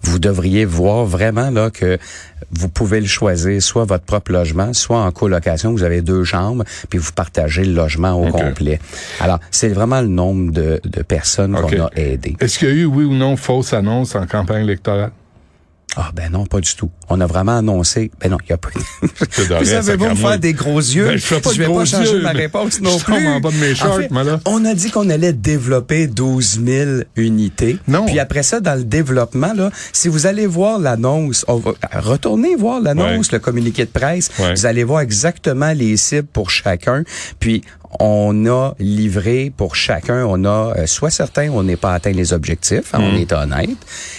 Vous 0.02 0.19
devriez 0.19 0.64
voir 0.64 1.04
vraiment 1.04 1.50
là 1.50 1.71
que 1.71 1.99
vous 2.52 2.69
pouvez 2.69 3.00
le 3.00 3.07
choisir, 3.07 3.62
soit 3.62 3.85
votre 3.85 4.04
propre 4.04 4.33
logement, 4.33 4.73
soit 4.73 5.00
en 5.00 5.11
colocation, 5.12 5.73
vous 5.73 5.83
avez 5.83 6.00
deux 6.00 6.25
chambres, 6.25 6.64
puis 6.88 6.99
vous 6.99 7.12
partagez 7.12 7.64
le 7.64 7.75
logement 7.75 8.12
au 8.12 8.28
complet. 8.30 8.80
Alors, 9.21 9.38
c'est 9.50 9.69
vraiment 9.69 10.00
le 10.00 10.09
nombre 10.09 10.52
de, 10.52 10.80
de 10.85 11.02
personnes 11.02 11.54
qu'on 11.54 11.85
a 11.85 11.90
aidées. 11.97 12.37
Est-ce 12.40 12.59
qu'il 12.59 12.69
y 12.69 12.73
a 12.73 12.75
eu, 12.75 12.85
oui 12.87 13.04
ou 13.04 13.14
non, 13.14 13.37
fausse 13.37 13.73
annonce 13.73 14.14
en 14.14 14.26
campagne 14.26 14.64
électorale? 14.64 15.11
Ah 15.97 16.11
ben 16.14 16.30
non, 16.30 16.47
pas 16.47 16.61
du 16.61 16.75
tout. 16.76 16.90
On 17.09 17.20
a 17.20 17.26
vraiment 17.26 17.59
annoncé. 17.59 18.11
Ben 18.20 18.30
non, 18.30 18.38
il 18.44 18.50
y 18.50 18.52
a 18.52 18.56
pas. 18.59 18.68
Vous 19.61 19.73
avez 19.73 19.97
beau 19.97 20.09
me 20.09 20.14
faire 20.14 20.38
des 20.38 20.52
gros 20.52 20.78
yeux. 20.78 21.06
Ben, 21.06 21.16
je 21.18 21.25
fais 21.25 21.40
pas 21.40 21.52
de 21.52 21.59
vais 21.59 21.66
pas 21.66 21.85
changer 21.85 22.12
yeux, 22.12 22.23
ma 22.23 22.30
réponse 22.30 22.80
non 22.80 22.97
je 22.97 23.04
plus. 23.04 23.26
en 23.26 23.40
bas 23.40 23.50
de 23.50 23.56
mes 23.56 23.75
shorts, 23.75 23.94
En 23.94 23.97
fait, 23.99 24.11
moi, 24.11 24.23
là. 24.23 24.40
On 24.47 24.64
a 24.64 24.75
dit 24.75 24.90
qu'on 24.90 25.11
allait 25.11 25.32
développer 25.32 26.06
12 26.06 26.61
000 26.64 26.90
unités. 27.16 27.78
Non. 27.88 28.06
Puis 28.06 28.18
après 28.20 28.42
ça, 28.44 28.61
dans 28.61 28.76
le 28.78 28.85
développement, 28.85 29.52
là, 29.52 29.70
si 29.92 30.09
vous 30.09 30.26
allez 30.26 30.47
voir 30.47 30.78
l'annonce, 30.78 31.44
on 31.49 31.56
va 31.56 31.73
retourner 31.92 32.54
voir 32.56 32.80
l'annonce, 32.80 33.26
Ouais. 33.28 33.32
le 33.32 33.38
communiqué 33.40 33.85
de 33.85 33.90
presse. 33.90 34.30
Ouais. 34.38 34.54
Vous 34.54 34.66
allez 34.66 34.85
voir 34.85 35.00
exactement 35.00 35.73
les 35.73 35.97
cibles 35.97 36.28
pour 36.32 36.50
chacun. 36.50 37.02
Puis 37.40 37.62
on 37.99 38.47
a 38.47 38.75
livré 38.78 39.52
pour 39.56 39.75
chacun, 39.75 40.25
on 40.26 40.44
a 40.44 40.75
euh, 40.78 40.87
soit 40.87 41.11
certains, 41.11 41.49
on 41.50 41.62
n'est 41.64 41.76
pas 41.76 41.92
atteint 41.94 42.12
les 42.12 42.32
objectifs, 42.32 42.94
hein, 42.94 43.00
Mm. 43.00 43.04
on 43.04 43.16
est 43.16 43.32
honnête, 43.32 43.76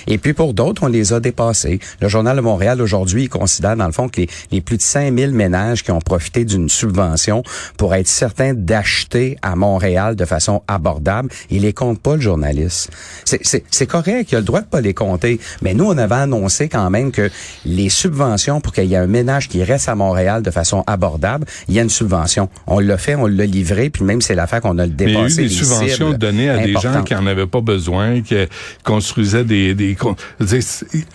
et 0.07 0.17
puis 0.17 0.33
pour 0.33 0.53
d'autres, 0.53 0.83
on 0.83 0.87
les 0.87 1.13
a 1.13 1.19
dépassés. 1.19 1.79
Le 2.01 2.07
journal 2.09 2.35
de 2.35 2.41
Montréal 2.41 2.81
aujourd'hui 2.81 3.29
considère 3.29 3.75
dans 3.77 3.85
le 3.85 3.91
fond 3.93 4.09
que 4.09 4.21
les, 4.21 4.29
les 4.51 4.61
plus 4.61 4.77
de 4.77 4.81
5000 4.81 5.31
ménages 5.31 5.83
qui 5.83 5.91
ont 5.91 5.99
profité 6.01 6.43
d'une 6.45 6.67
subvention 6.69 7.43
pour 7.77 7.95
être 7.95 8.07
certains 8.07 8.53
d'acheter 8.53 9.37
à 9.41 9.55
Montréal 9.55 10.15
de 10.15 10.25
façon 10.25 10.63
abordable, 10.67 11.29
il 11.49 11.61
les 11.61 11.73
compte 11.73 11.99
pas 12.01 12.15
le 12.15 12.21
journaliste. 12.21 12.89
C'est- 13.25 13.39
C'est 13.43 13.63
c'est 13.71 13.87
correct, 13.87 14.31
il 14.31 14.35
a 14.35 14.39
le 14.39 14.45
droit 14.45 14.61
de 14.61 14.65
pas 14.67 14.81
les 14.81 14.93
compter, 14.93 15.39
mais 15.61 15.73
nous 15.73 15.85
on 15.85 15.97
avait 15.97 16.15
annoncé 16.15 16.67
quand 16.69 16.89
même 16.89 17.11
que 17.11 17.29
les 17.65 17.89
subventions 17.89 18.59
pour 18.61 18.73
qu'il 18.73 18.85
y 18.85 18.93
ait 18.93 18.97
un 18.97 19.07
ménage 19.07 19.47
qui 19.47 19.63
reste 19.63 19.87
à 19.89 19.95
Montréal 19.95 20.41
de 20.43 20.51
façon 20.51 20.83
abordable, 20.87 21.45
il 21.67 21.75
y 21.75 21.79
a 21.79 21.83
une 21.83 21.89
subvention. 21.89 22.49
On 22.67 22.79
l'a 22.79 22.97
fait, 22.97 23.15
on 23.15 23.27
l'a 23.27 23.45
livré, 23.45 23.60
puis 23.63 24.03
même 24.03 24.21
c'est 24.21 24.35
l'affaire 24.35 24.61
qu'on 24.61 24.77
a 24.77 24.85
le 24.85 24.93
Mais 24.99 25.05
il 25.05 25.11
y 25.11 25.15
a 25.15 25.19
eu 25.19 25.23
dépassé. 25.23 25.41
des 25.43 25.49
subventions 25.49 26.13
données 26.13 26.49
à 26.49 26.57
des 26.59 26.73
gens 26.73 27.03
qui 27.03 27.15
en 27.15 27.25
avaient 27.25 27.47
pas 27.47 27.61
besoin, 27.61 28.21
qui 28.21 28.35
construisaient 28.83 29.43
des... 29.43 29.73
des 29.75 29.95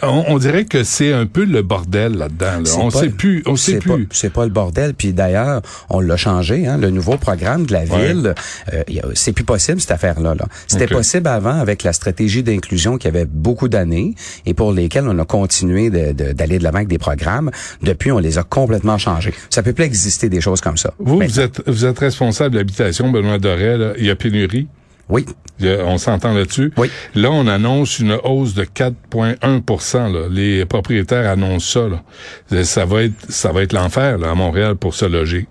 on, 0.03 0.25
on 0.29 0.39
dirait 0.39 0.65
que 0.65 0.85
c'est 0.85 1.13
un 1.13 1.27
peu 1.27 1.45
le 1.45 1.63
bordel 1.63 2.15
là-dedans. 2.15 2.61
là. 2.65 2.71
On 2.79 2.91
sait 2.91 3.09
plus. 3.11 3.43
On 3.47 3.57
sait 3.57 3.79
plus. 3.79 3.91
pas- 3.91 3.97
C'est 4.11 4.33
pas 4.33 4.45
le 4.45 4.51
bordel. 4.51 4.95
Puis 4.95 5.13
d'ailleurs, 5.13 5.63
on 5.91 6.01
l'a 6.01 6.17
changé. 6.17 6.67
Hein, 6.67 6.79
le 6.79 6.91
nouveau 6.91 7.17
programme 7.17 7.67
de 7.67 7.73
la 7.73 7.85
Ouais. 7.85 8.13
ville, 8.15 8.35
euh, 8.73 8.83
c'est 9.15 9.33
plus 9.33 9.45
possible 9.45 9.81
cette 9.81 9.91
affaire-là. 9.93 10.35
Là. 10.35 10.47
C'était 10.67 10.87
possible 10.87 11.29
avant 11.29 11.59
avec 11.61 11.83
la 11.83 11.93
stratégie 11.93 12.43
d'inclusion 12.43 12.99
qui 12.99 13.07
avait 13.09 13.25
beaucoup 13.27 13.69
d'années 13.69 14.15
et 14.45 14.55
pour 14.55 14.73
lesquelles 14.73 15.07
on 15.09 15.19
a 15.19 15.25
continué 15.25 15.91
de- 15.91 16.13
de- 16.13 16.33
d'aller 16.33 16.59
de, 16.59 16.65
l'avant 16.65 16.77
avec 16.79 16.89
des 16.89 16.99
programmes. 16.99 17.51
Depuis, 17.83 18.11
on 18.13 18.19
les 18.19 18.39
a 18.39 18.43
complètement 18.43 18.99
changés. 18.99 19.35
Ça 19.51 19.63
peut 19.63 19.73
plus 19.73 19.85
exister 19.85 20.29
des 20.29 20.41
choses 20.41 20.61
comme 20.61 20.77
ça. 20.77 20.93
Vous, 20.99 21.17
Maintenant. 21.17 21.27
vous 21.35 21.41
êtes, 21.41 21.63
vous 21.69 21.85
êtes 21.85 21.99
responsable 21.99 22.27
de 22.49 22.57
l'habitation, 22.57 23.11
Benoît 23.11 23.39
Doré. 23.39 23.77
là. 23.77 23.93
Il 23.99 24.05
y 24.05 24.11
a 24.11 24.17
pénurie. 24.17 24.69
Oui. 25.09 25.25
On 25.63 25.97
s'entend 25.99 26.35
là-dessus. 26.35 26.73
Oui. 26.77 26.91
Là, 27.15 27.31
on 27.31 27.47
annonce 27.47 27.99
une 27.99 28.19
hausse 28.25 28.55
de 28.55 28.65
4,1 28.65 30.13
là. 30.13 30.29
Les 30.31 30.65
propriétaires 30.67 31.31
annoncent 31.31 31.81
ça. 31.81 31.89
Là. 31.89 32.65
Ça 32.65 32.85
va 32.85 33.05
être, 33.05 33.15
ça 33.31 33.53
va 33.53 33.63
être 33.63 33.73
l'enfer 33.73 34.19
à 34.23 34.35
Montréal 34.35 34.77
pour 34.77 34.95
se 34.95 35.07
loger. 35.07 35.47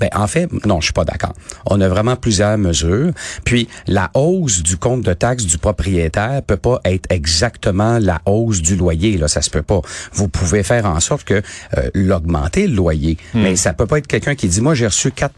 Ben, 0.00 0.08
en 0.14 0.26
fait, 0.26 0.48
non, 0.66 0.80
je 0.80 0.86
suis 0.86 0.92
pas 0.92 1.04
d'accord. 1.04 1.34
On 1.66 1.80
a 1.80 1.88
vraiment 1.88 2.16
plusieurs 2.16 2.58
mesures. 2.58 3.12
Puis, 3.44 3.68
la 3.86 4.10
hausse 4.14 4.62
du 4.62 4.76
compte 4.76 5.02
de 5.02 5.12
taxe 5.12 5.44
du 5.44 5.58
propriétaire 5.58 6.42
peut 6.42 6.56
pas 6.56 6.80
être 6.84 7.06
exactement 7.10 7.98
la 7.98 8.20
hausse 8.26 8.60
du 8.60 8.76
loyer. 8.76 9.16
Là, 9.16 9.28
ça 9.28 9.42
se 9.42 9.50
peut 9.50 9.62
pas. 9.62 9.80
Vous 10.12 10.28
pouvez 10.28 10.62
faire 10.62 10.86
en 10.86 11.00
sorte 11.00 11.24
que 11.24 11.34
euh, 11.76 11.90
l'augmenter 11.94 12.66
le 12.66 12.74
loyer, 12.74 13.16
Hmm. 13.34 13.42
mais 13.42 13.56
ça 13.56 13.72
peut 13.72 13.86
pas 13.86 13.98
être 13.98 14.06
quelqu'un 14.06 14.34
qui 14.34 14.48
dit 14.48 14.60
moi 14.60 14.74
j'ai 14.74 14.86
reçu 14.86 15.10
4 15.10 15.34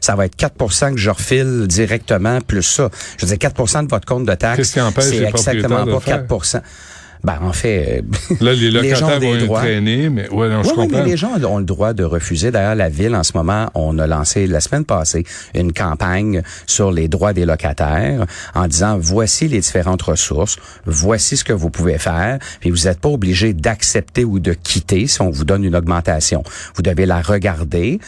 ça 0.00 0.16
va 0.16 0.26
être 0.26 0.36
4 0.36 0.92
que 0.92 0.98
je 0.98 1.10
refile 1.10 1.66
directement 1.66 2.40
plus 2.40 2.62
ça. 2.62 2.90
Je 3.16 3.26
veux 3.26 3.30
dire 3.30 3.38
4 3.38 3.84
de 3.84 3.88
votre 3.88 4.06
compte 4.06 4.24
de 4.26 4.34
taxe, 4.34 4.70
c'est 4.72 4.80
exactement 5.24 5.84
pas 5.84 5.84
le 5.84 6.00
4 6.00 6.26
Ben 7.24 7.38
en 7.40 7.52
fait, 7.52 8.02
euh, 8.30 8.34
Là, 8.40 8.52
les 8.52 8.70
Les 8.70 8.94
gens 8.94 9.06
ont 9.06 9.10
locataires 9.10 9.20
des 9.20 9.26
vont 9.28 9.34
être 9.36 9.44
droits. 9.46 9.60
traîner, 9.60 10.08
mais 10.08 10.28
ouais, 10.30 10.48
non, 10.48 10.62
je 10.62 10.68
oui, 10.70 10.74
oui, 10.76 10.82
comprends. 10.88 10.98
mais 11.04 11.10
les 11.10 11.16
gens 11.16 11.32
ont 11.44 11.58
le 11.58 11.64
droit 11.64 11.92
de 11.92 12.02
refuser. 12.04 12.50
D'ailleurs, 12.50 12.74
la 12.74 12.88
ville, 12.88 13.14
en 13.14 13.22
ce 13.22 13.32
moment, 13.36 13.70
on 13.74 13.98
a 13.98 14.06
lancé 14.06 14.46
la 14.46 14.60
semaine 14.60 14.84
passée 14.84 15.24
une 15.54 15.72
campagne 15.72 16.42
sur 16.66 16.90
les 16.90 17.08
droits 17.08 17.32
des 17.32 17.44
locataires 17.44 18.26
en 18.54 18.66
disant 18.66 18.98
voici 18.98 19.46
les 19.48 19.60
différentes 19.60 20.02
ressources, 20.02 20.56
voici 20.84 21.36
ce 21.36 21.44
que 21.44 21.52
vous 21.52 21.70
pouvez 21.70 21.98
faire, 21.98 22.38
puis 22.60 22.70
vous 22.70 22.84
n'êtes 22.84 22.98
pas 23.00 23.08
obligé 23.08 23.52
d'accepter 23.52 24.24
ou 24.24 24.38
de 24.40 24.52
quitter 24.52 25.06
si 25.06 25.20
on 25.22 25.30
vous 25.30 25.44
donne 25.44 25.64
une 25.64 25.76
augmentation. 25.76 26.42
Vous 26.74 26.82
devez 26.82 27.06
la 27.06 27.20
regarder 27.22 28.00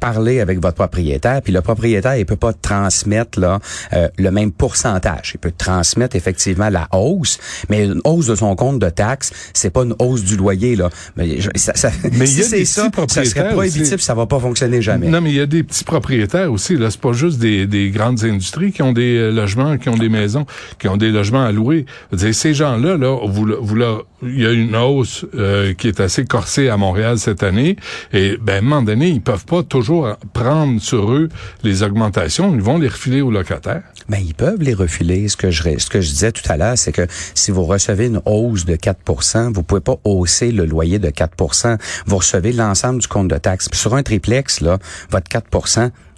parler 0.00 0.40
avec 0.40 0.60
votre 0.60 0.74
propriétaire, 0.76 1.40
puis 1.42 1.52
le 1.52 1.60
propriétaire, 1.60 2.16
il 2.16 2.26
peut 2.26 2.36
pas 2.36 2.52
transmettre 2.52 3.38
là 3.40 3.58
euh, 3.92 4.08
le 4.18 4.30
même 4.30 4.52
pourcentage. 4.52 5.32
Il 5.34 5.38
peut 5.38 5.52
transmettre 5.56 6.16
effectivement 6.16 6.68
la 6.68 6.88
hausse, 6.92 7.38
mais 7.68 7.84
une 7.84 8.00
hausse 8.04 8.26
de 8.26 8.34
son 8.34 8.54
compte 8.56 8.78
de 8.78 8.88
taxes, 8.90 9.32
c'est 9.52 9.70
pas 9.70 9.82
une 9.82 9.94
hausse 9.98 10.22
du 10.24 10.36
loyer 10.36 10.76
là. 10.76 10.90
Mais, 11.16 11.40
je- 11.40 11.50
ça, 11.56 11.74
ça- 11.74 11.90
Mais 12.12 12.24
il 12.24 12.26
si 12.28 12.38
y 12.38 12.42
a 12.42 12.44
c'est 12.44 12.56
des 12.58 12.64
ça, 12.64 12.90
ça 13.08 13.24
serait 13.24 13.50
prohibitif, 13.50 14.00
ça 14.00 14.14
va 14.14 14.26
pas 14.26 14.38
fonctionner 14.40 14.82
jamais. 14.82 15.08
Non, 15.08 15.20
mais 15.20 15.30
il 15.30 15.36
y 15.36 15.40
a 15.40 15.46
des 15.46 15.62
petits 15.62 15.84
propriétaires 15.84 16.52
aussi. 16.52 16.76
Là, 16.76 16.90
c'est 16.90 17.00
pas 17.00 17.12
juste 17.12 17.38
des, 17.38 17.66
des 17.66 17.90
grandes 17.90 18.24
industries 18.24 18.72
qui 18.72 18.82
ont 18.82 18.92
des 18.92 19.16
euh, 19.16 19.30
logements, 19.30 19.76
qui 19.78 19.88
ont 19.88 19.96
des 19.96 20.08
maisons, 20.08 20.46
qui 20.78 20.88
ont 20.88 20.96
des 20.96 21.10
logements 21.10 21.44
à 21.44 21.52
louer. 21.52 21.86
Dire, 22.12 22.34
ces 22.34 22.54
gens-là, 22.54 22.96
là, 22.96 23.18
vous, 23.26 23.46
vous 23.60 23.74
leur- 23.74 24.04
il 24.26 24.40
y 24.40 24.46
a 24.46 24.52
une 24.52 24.76
hausse 24.76 25.24
euh, 25.34 25.74
qui 25.74 25.88
est 25.88 26.00
assez 26.00 26.24
corsée 26.24 26.68
à 26.68 26.76
Montréal 26.76 27.18
cette 27.18 27.42
année. 27.42 27.76
Et 28.12 28.36
ben, 28.40 28.54
à 28.54 28.58
un 28.58 28.60
moment 28.60 28.82
donné, 28.82 29.08
ils 29.08 29.20
peuvent 29.20 29.44
pas 29.46 29.62
toujours 29.62 30.16
prendre 30.32 30.80
sur 30.80 31.12
eux 31.12 31.28
les 31.62 31.82
augmentations. 31.82 32.54
Ils 32.54 32.62
vont 32.62 32.78
les 32.78 32.88
refiler 32.88 33.20
aux 33.20 33.30
locataires. 33.30 33.82
Ben, 34.08 34.18
ils 34.18 34.34
peuvent 34.34 34.60
les 34.60 34.74
refiler. 34.74 35.28
Ce 35.28 35.36
que 35.36 35.50
je, 35.50 35.78
ce 35.78 35.88
que 35.88 36.00
je 36.00 36.08
disais 36.08 36.32
tout 36.32 36.50
à 36.50 36.56
l'heure, 36.56 36.78
c'est 36.78 36.92
que 36.92 37.06
si 37.34 37.50
vous 37.50 37.64
recevez 37.64 38.06
une 38.06 38.20
hausse 38.24 38.64
de 38.64 38.76
4% 38.76 39.52
vous 39.52 39.62
pouvez 39.62 39.80
pas 39.80 39.96
hausser 40.04 40.50
le 40.50 40.64
loyer 40.64 40.98
de 40.98 41.08
4% 41.08 41.78
Vous 42.06 42.16
recevez 42.16 42.52
l'ensemble 42.52 43.00
du 43.00 43.06
compte 43.06 43.28
de 43.28 43.38
taxes. 43.38 43.68
Puis 43.68 43.78
sur 43.78 43.94
un 43.94 44.02
triplex, 44.02 44.60
là, 44.60 44.78
votre 45.10 45.28
4 45.28 45.48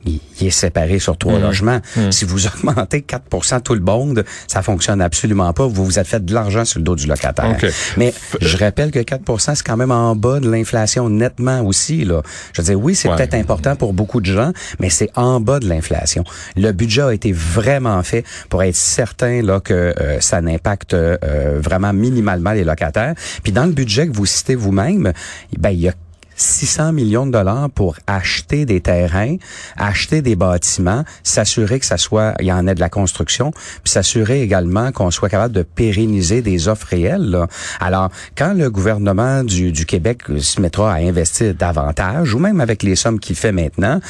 il, 0.06 0.20
il 0.40 0.46
est 0.46 0.50
séparé 0.50 0.98
sur 0.98 1.16
trois 1.18 1.38
logements. 1.38 1.80
Si 2.10 2.24
vous 2.24 2.46
augmentez 2.46 3.00
4% 3.00 3.62
tout 3.62 3.74
le 3.74 3.80
monde, 3.80 4.24
ça 4.46 4.62
fonctionne 4.62 5.00
absolument 5.00 5.52
pas. 5.52 5.66
Vous 5.66 5.84
vous 5.84 5.98
êtes 5.98 6.06
fait 6.06 6.24
de 6.24 6.32
l'argent 6.34 6.64
sur 6.64 6.78
le 6.78 6.84
dos 6.84 6.96
du 6.96 7.06
locataire. 7.06 7.50
OK. 7.50 7.66
Mais 7.96 8.12
je 8.40 8.56
rappelle 8.56 8.90
que 8.90 8.98
4% 8.98 9.54
c'est 9.54 9.66
quand 9.66 9.76
même 9.76 9.90
en 9.90 10.14
bas 10.16 10.40
de 10.40 10.50
l'inflation 10.50 11.08
nettement 11.08 11.60
aussi. 11.62 12.04
Là. 12.04 12.22
Je 12.52 12.62
veux 12.62 12.66
dire, 12.66 12.80
oui, 12.80 12.94
c'est 12.94 13.08
Ouais. 13.08 13.16
peut-être 13.16 13.34
important 13.34 13.76
pour 13.76 13.92
beaucoup 13.92 14.20
de 14.20 14.26
gens, 14.26 14.52
mais 14.80 14.90
c'est 14.90 15.10
en 15.14 15.40
bas 15.40 15.58
de 15.60 15.68
l'inflation. 15.68 16.24
Le 16.56 16.72
budget 16.72 17.02
a 17.02 17.12
été 17.14 17.32
vraiment 17.32 18.02
fait 18.02 18.24
pour 18.48 18.62
être 18.62 18.74
certain 18.76 19.42
là 19.42 19.60
que 19.60 19.72
euh, 20.00 20.20
ça 20.20 20.40
n'impacte 20.40 20.94
euh, 20.94 21.16
vraiment 21.60 21.92
minimalement 21.92 22.52
les 22.52 22.64
locataires. 22.64 23.14
Puis 23.42 23.52
dans 23.52 23.64
le 23.66 23.72
budget 23.72 24.06
que 24.08 24.12
vous 24.12 24.26
citez 24.26 24.54
vous-même, 24.54 25.12
ben 25.58 25.70
il 25.70 25.80
y 25.80 25.88
a 25.88 25.92
600 26.36 26.92
millions 26.92 27.26
de 27.26 27.32
dollars 27.32 27.70
pour 27.70 27.96
acheter 28.06 28.66
des 28.66 28.80
terrains, 28.80 29.36
acheter 29.76 30.22
des 30.22 30.36
bâtiments, 30.36 31.04
s'assurer 31.22 31.80
que 31.80 31.86
ça 31.86 31.96
soit, 31.96 32.34
il 32.40 32.46
y 32.46 32.52
en 32.52 32.66
ait 32.66 32.74
de 32.74 32.80
la 32.80 32.88
construction, 32.88 33.50
puis 33.50 33.92
s'assurer 33.92 34.42
également 34.42 34.92
qu'on 34.92 35.10
soit 35.10 35.28
capable 35.28 35.54
de 35.54 35.62
pérenniser 35.62 36.42
des 36.42 36.68
offres 36.68 36.88
réelles. 36.88 37.30
là. 37.30 37.46
Alors, 37.80 38.10
quand 38.36 38.54
le 38.54 38.70
gouvernement 38.70 39.44
du, 39.44 39.72
du 39.72 39.86
Québec 39.86 40.22
se 40.38 40.60
mettra 40.60 40.92
à 40.92 40.96
investir 40.96 41.54
davantage, 41.54 42.34
ou 42.34 42.38
même 42.38 42.60
avec 42.60 42.82
les 42.82 42.96
sommes 42.96 43.18
qu'il 43.18 43.36
fait 43.36 43.52
maintenant, 43.52 44.00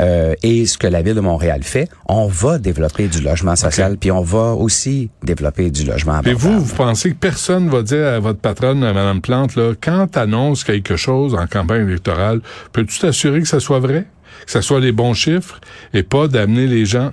euh, 0.00 0.34
et 0.42 0.66
ce 0.66 0.78
que 0.78 0.86
la 0.86 1.02
ville 1.02 1.14
de 1.14 1.20
Montréal 1.20 1.62
fait, 1.62 1.88
on 2.06 2.26
va 2.26 2.58
développer 2.58 3.08
du 3.08 3.20
logement 3.20 3.56
social, 3.56 3.96
puis 3.98 4.10
on 4.10 4.22
va 4.22 4.54
aussi 4.54 5.10
développer 5.22 5.70
du 5.70 5.84
logement 5.84 6.20
Et 6.24 6.34
vous, 6.34 6.60
vous 6.60 6.74
pensez 6.74 7.10
que 7.10 7.16
personne 7.16 7.68
va 7.68 7.82
dire 7.82 8.06
à 8.06 8.18
votre 8.20 8.40
patronne, 8.40 8.82
à 8.84 8.92
Mme 8.92 9.20
Plante, 9.20 9.56
là, 9.56 9.72
quand 9.80 10.06
t'annonces 10.08 10.64
quelque 10.64 10.96
chose 10.96 11.34
en 11.34 11.46
campagne 11.46 11.73
électorale, 11.76 12.40
peux-tu 12.72 12.98
t'assurer 12.98 13.40
que 13.40 13.48
ça 13.48 13.60
soit 13.60 13.80
vrai? 13.80 14.06
Que 14.44 14.50
ça 14.50 14.62
soit 14.62 14.80
les 14.80 14.92
bons 14.92 15.14
chiffres 15.14 15.60
et 15.92 16.02
pas 16.02 16.28
d'amener 16.28 16.66
les 16.66 16.84
gens 16.86 17.12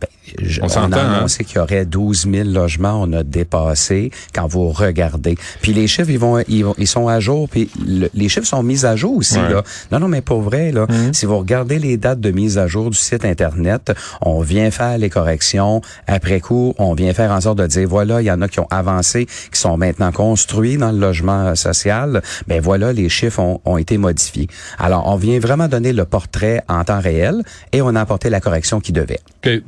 Ben, 0.00 0.06
je- 0.38 0.60
On 0.60 0.66
on, 0.66 0.68
s'entend, 0.68 0.96
a 0.96 1.00
hein? 1.00 1.12
annoncé 1.18 1.44
qu'il 1.44 1.56
y 1.56 1.58
aurait 1.58 1.84
12 1.84 2.26
000 2.32 2.48
logements. 2.48 3.00
On 3.02 3.12
a 3.12 3.22
dépassé 3.24 4.10
quand 4.34 4.46
vous 4.46 4.68
regardez. 4.70 5.36
Puis 5.60 5.72
les 5.72 5.86
chiffres, 5.88 6.10
ils 6.10 6.18
vont, 6.18 6.38
ils, 6.48 6.64
vont- 6.64 6.74
ils 6.78 6.86
sont 6.86 7.08
à 7.08 7.18
jour. 7.20 7.48
Puis 7.48 7.68
le- 7.84 8.08
les 8.14 8.28
chiffres 8.28 8.46
sont 8.46 8.62
mis 8.62 8.86
à 8.86 8.94
jour 8.96 9.16
aussi. 9.16 9.38
Ouais. 9.38 9.50
Là. 9.50 9.62
Non, 9.90 9.98
non, 9.98 10.08
mais 10.08 10.20
pour 10.20 10.40
vrai, 10.42 10.70
là, 10.72 10.86
Mhm. 10.88 11.12
si 11.12 11.26
vous 11.26 11.36
regardez 11.38 11.78
les 11.78 11.96
dates 11.96 12.20
de 12.20 12.30
mise 12.30 12.58
à 12.58 12.66
jour 12.68 12.90
du 12.90 12.96
site 12.96 13.24
Internet, 13.24 13.92
on 14.20 14.40
vient 14.40 14.70
faire 14.70 14.96
les 14.98 15.10
corrections. 15.10 15.80
Après 16.06 16.40
coup, 16.40 16.74
on 16.78 16.94
vient 16.94 17.12
faire 17.12 17.32
en 17.32 17.40
sorte 17.40 17.58
de 17.58 17.66
dire, 17.66 17.88
voilà, 17.88 18.22
il 18.22 18.26
y 18.26 18.30
en 18.30 18.40
a 18.40 18.48
qui 18.48 18.60
ont 18.60 18.68
avancé, 18.70 19.26
qui 19.52 19.60
sont 19.60 19.76
maintenant 19.76 20.12
construits 20.12 20.76
dans 20.76 20.92
le 20.92 20.98
logement 20.98 21.54
social. 21.56 22.22
Ben 22.46 22.60
voilà, 22.60 22.92
les 22.92 23.08
chiffres 23.08 23.40
ont, 23.40 23.60
ont 23.64 23.76
été 23.76 23.98
modifiés. 23.98 24.46
Alors, 24.78 25.08
on 25.08 25.16
vient 25.16 25.38
vraiment 25.40 25.66
donner 25.68 25.92
le 25.92 26.04
portrait 26.04 26.62
en 26.68 26.84
temps 26.84 27.00
réel 27.00 27.42
et 27.72 27.82
on 27.82 27.94
a 27.96 28.00
apporté 28.00 28.30
la 28.30 28.40
correction 28.40 28.80
qui 28.80 28.92
devait. 28.92 29.18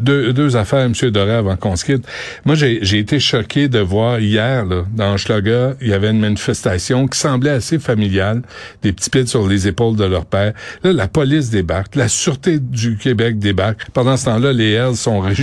Deux, 0.04 0.32
deux 0.32 0.56
affaires, 0.56 0.84
M. 0.84 0.92
Doré, 1.11 1.32
avant 1.32 1.56
qu'on 1.56 1.76
se 1.76 1.84
quitte. 1.84 2.06
Moi, 2.44 2.54
j'ai 2.54 2.99
été 2.99 3.18
choqué 3.18 3.68
de 3.68 3.78
voir 3.80 4.20
hier, 4.20 4.64
là, 4.64 4.84
dans 4.94 5.16
Schlager, 5.16 5.70
il 5.80 5.88
y 5.88 5.92
avait 5.92 6.11
une 6.11 6.20
manifestation 6.20 7.08
qui 7.08 7.18
semblait 7.18 7.50
assez 7.50 7.78
familiale, 7.78 8.42
des 8.82 8.92
petits 8.92 9.11
pieds 9.11 9.26
sur 9.26 9.49
les 9.49 9.66
épaules 9.66 9.96
de 9.96 10.04
leur 10.04 10.26
père. 10.26 10.52
Là, 10.82 10.92
la 10.92 11.08
police 11.08 11.50
débarque, 11.50 11.96
la 11.96 12.08
Sûreté 12.08 12.58
du 12.58 12.96
Québec 12.96 13.38
débarque. 13.38 13.90
Pendant 13.92 14.16
ce 14.16 14.26
temps-là, 14.26 14.52
les 14.52 14.73
Hells 14.73 14.96
sont 14.96 15.20
ré- 15.20 15.34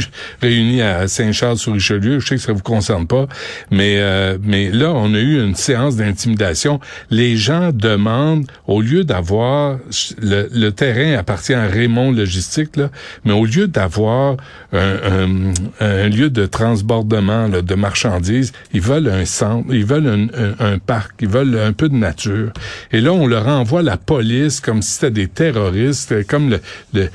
réunis 0.41 0.81
à 0.81 1.07
Saint-Charles-sur-Richelieu. 1.07 2.19
Je 2.19 2.27
sais 2.27 2.35
que 2.35 2.41
ça 2.41 2.53
vous 2.53 2.61
concerne 2.61 3.07
pas, 3.07 3.27
mais, 3.71 3.95
euh, 3.99 4.37
mais 4.41 4.69
là, 4.69 4.91
on 4.93 5.13
a 5.13 5.19
eu 5.19 5.43
une 5.43 5.55
séance 5.55 5.95
d'intimidation. 5.95 6.79
Les 7.09 7.35
gens 7.35 7.71
demandent, 7.73 8.45
au 8.67 8.81
lieu 8.81 9.03
d'avoir, 9.03 9.79
le, 10.21 10.47
le 10.53 10.71
terrain 10.71 11.17
appartient 11.17 11.53
à 11.53 11.65
Raymond 11.67 12.11
Logistique, 12.11 12.77
là, 12.77 12.89
mais 13.25 13.33
au 13.33 13.45
lieu 13.45 13.67
d'avoir 13.67 14.37
un, 14.73 16.09
lieu 16.09 16.29
de 16.29 16.45
transbordement 16.45 17.49
de 17.49 17.75
marchandises, 17.75 18.53
ils 18.73 18.81
veulent 18.81 19.09
un 19.09 19.25
centre, 19.25 19.73
ils 19.73 19.85
veulent 19.85 20.29
un, 20.59 20.79
parc, 20.79 21.15
ils 21.21 21.27
veulent 21.27 21.59
un 21.59 21.73
peu 21.73 21.89
de 21.89 21.95
nature. 21.95 22.51
Et 22.91 23.01
là, 23.01 23.11
on 23.13 23.27
leur 23.27 23.47
envoie 23.47 23.81
la 23.81 23.97
police 23.97 24.59
comme 24.59 24.81
si 24.81 24.93
c'était 24.93 25.11
des 25.11 25.27
terroristes, 25.27 26.25
comme 26.27 26.55
le, 26.93 27.09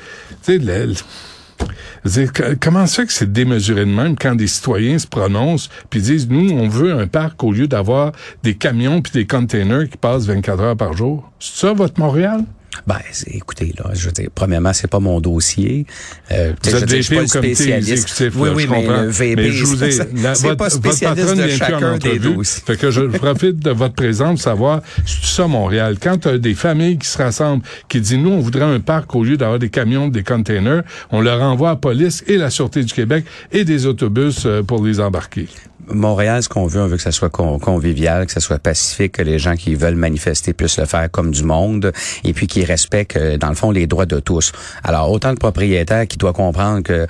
tu 0.45 0.61
sais, 2.05 2.27
comment 2.61 2.87
ça 2.87 3.03
fait 3.03 3.07
que 3.07 3.13
c'est 3.13 3.33
démesuré 3.33 3.85
de 3.85 3.91
même 3.91 4.17
quand 4.17 4.35
des 4.35 4.47
citoyens 4.47 4.99
se 4.99 5.07
prononcent 5.07 5.69
puis 5.91 6.01
disent, 6.01 6.29
nous, 6.29 6.51
on 6.51 6.69
veut 6.69 6.93
un 6.93 7.07
parc 7.07 7.43
au 7.43 7.53
lieu 7.53 7.67
d'avoir 7.67 8.13
des 8.43 8.55
camions 8.55 9.03
puis 9.03 9.13
des 9.13 9.27
containers 9.27 9.89
qui 9.89 9.97
passent 9.97 10.27
24 10.27 10.63
heures 10.63 10.77
par 10.77 10.93
jour? 10.93 11.31
C'est 11.41 11.67
ça, 11.67 11.73
votre 11.73 11.99
Montréal? 11.99 12.45
Ben, 12.87 12.99
écoutez, 13.29 13.73
là, 13.79 13.91
je 13.95 14.07
veux 14.07 14.13
dire, 14.13 14.29
premièrement, 14.35 14.73
c'est 14.73 14.89
pas 14.91 15.01
mon 15.01 15.21
dossier. 15.21 15.87
Euh, 16.33 16.53
Vous 16.63 16.75
êtes 16.77 16.89
je 16.91 17.01
suis 17.03 17.15
VP 17.15 17.17
pas 17.17 17.23
le 17.23 17.29
comité 17.29 17.55
spécialiste. 17.55 17.93
exécutif, 17.93 18.33
oui, 18.37 18.49
oui, 18.55 18.63
je 18.65 18.69
mais 18.69 18.77
comprends. 18.85 19.03
le 19.03 19.09
VP, 19.09 19.53
c'est 20.35 20.57
pas 20.57 20.71
spécialiste 20.71 21.35
de 21.37 21.49
chacun 21.49 21.99
des 21.99 22.19
dossiers. 22.19 22.63
Fait 22.67 22.77
que 22.77 22.91
je 22.91 23.03
profite 23.03 23.59
de 23.59 23.71
votre 23.71 23.95
présence 23.95 24.35
pour 24.37 24.43
savoir, 24.43 24.81
c'est 25.07 25.25
ça 25.25 25.47
Montréal. 25.47 25.97
Quand 26.01 26.19
tu 26.19 26.29
as 26.29 26.39
des 26.39 26.55
familles 26.55 26.99
qui 26.99 27.09
se 27.09 27.19
rassemblent, 27.19 27.63
qui 27.89 28.01
disent, 28.01 28.19
nous, 28.19 28.31
on 28.31 28.41
voudrait 28.41 28.65
un 28.65 28.81
parc 28.81 29.15
au 29.15 29.25
lieu 29.25 29.37
d'avoir 29.37 29.59
des 29.59 29.71
camions, 29.71 30.09
des 30.09 30.23
containers, 30.23 30.83
on 31.11 31.21
leur 31.21 31.43
envoie 31.43 31.71
la 31.71 31.77
police 31.77 32.25
et 32.27 32.37
la 32.37 32.51
Sûreté 32.51 32.83
du 32.83 32.93
Québec 32.93 33.25
et 33.53 33.65
des 33.65 33.87
autobus 33.87 34.45
euh, 34.47 34.63
pour 34.63 34.85
les 34.85 35.01
embarquer. 35.01 35.49
Montréal, 35.89 36.43
ce 36.43 36.49
qu'on 36.49 36.67
veut, 36.67 36.81
on 36.83 36.87
veut 36.87 36.97
que 36.97 37.03
ça 37.03 37.13
soit 37.13 37.31
con- 37.31 37.59
convivial, 37.59 38.27
que 38.27 38.33
ça 38.33 38.41
soit 38.41 38.59
pacifique, 38.59 39.13
que 39.13 39.23
les 39.23 39.39
gens 39.39 39.55
qui 39.55 39.75
veulent 39.75 39.95
manifester 39.95 40.53
puissent 40.53 40.79
le 40.79 40.87
faire 40.87 41.11
comme 41.11 41.31
du 41.31 41.45
monde, 41.45 41.93
et 42.25 42.33
puis 42.33 42.47
qu'ils 42.47 42.65
respectent, 42.65 43.17
euh, 43.17 43.39
dans 43.39 43.49
le 43.49 43.55
fond, 43.55 43.71
les 43.71 43.87
droits 43.87 44.07
de 44.07 44.19
tous. 44.21 44.53
Alors, 44.83 45.11
autant 45.11 45.31
le 45.31 45.37
propriétaire 45.37 46.07
qui 46.07 46.17
doit 46.17 46.33
comprendre 46.33 46.83
que 46.83 46.93
euh, 46.93 47.07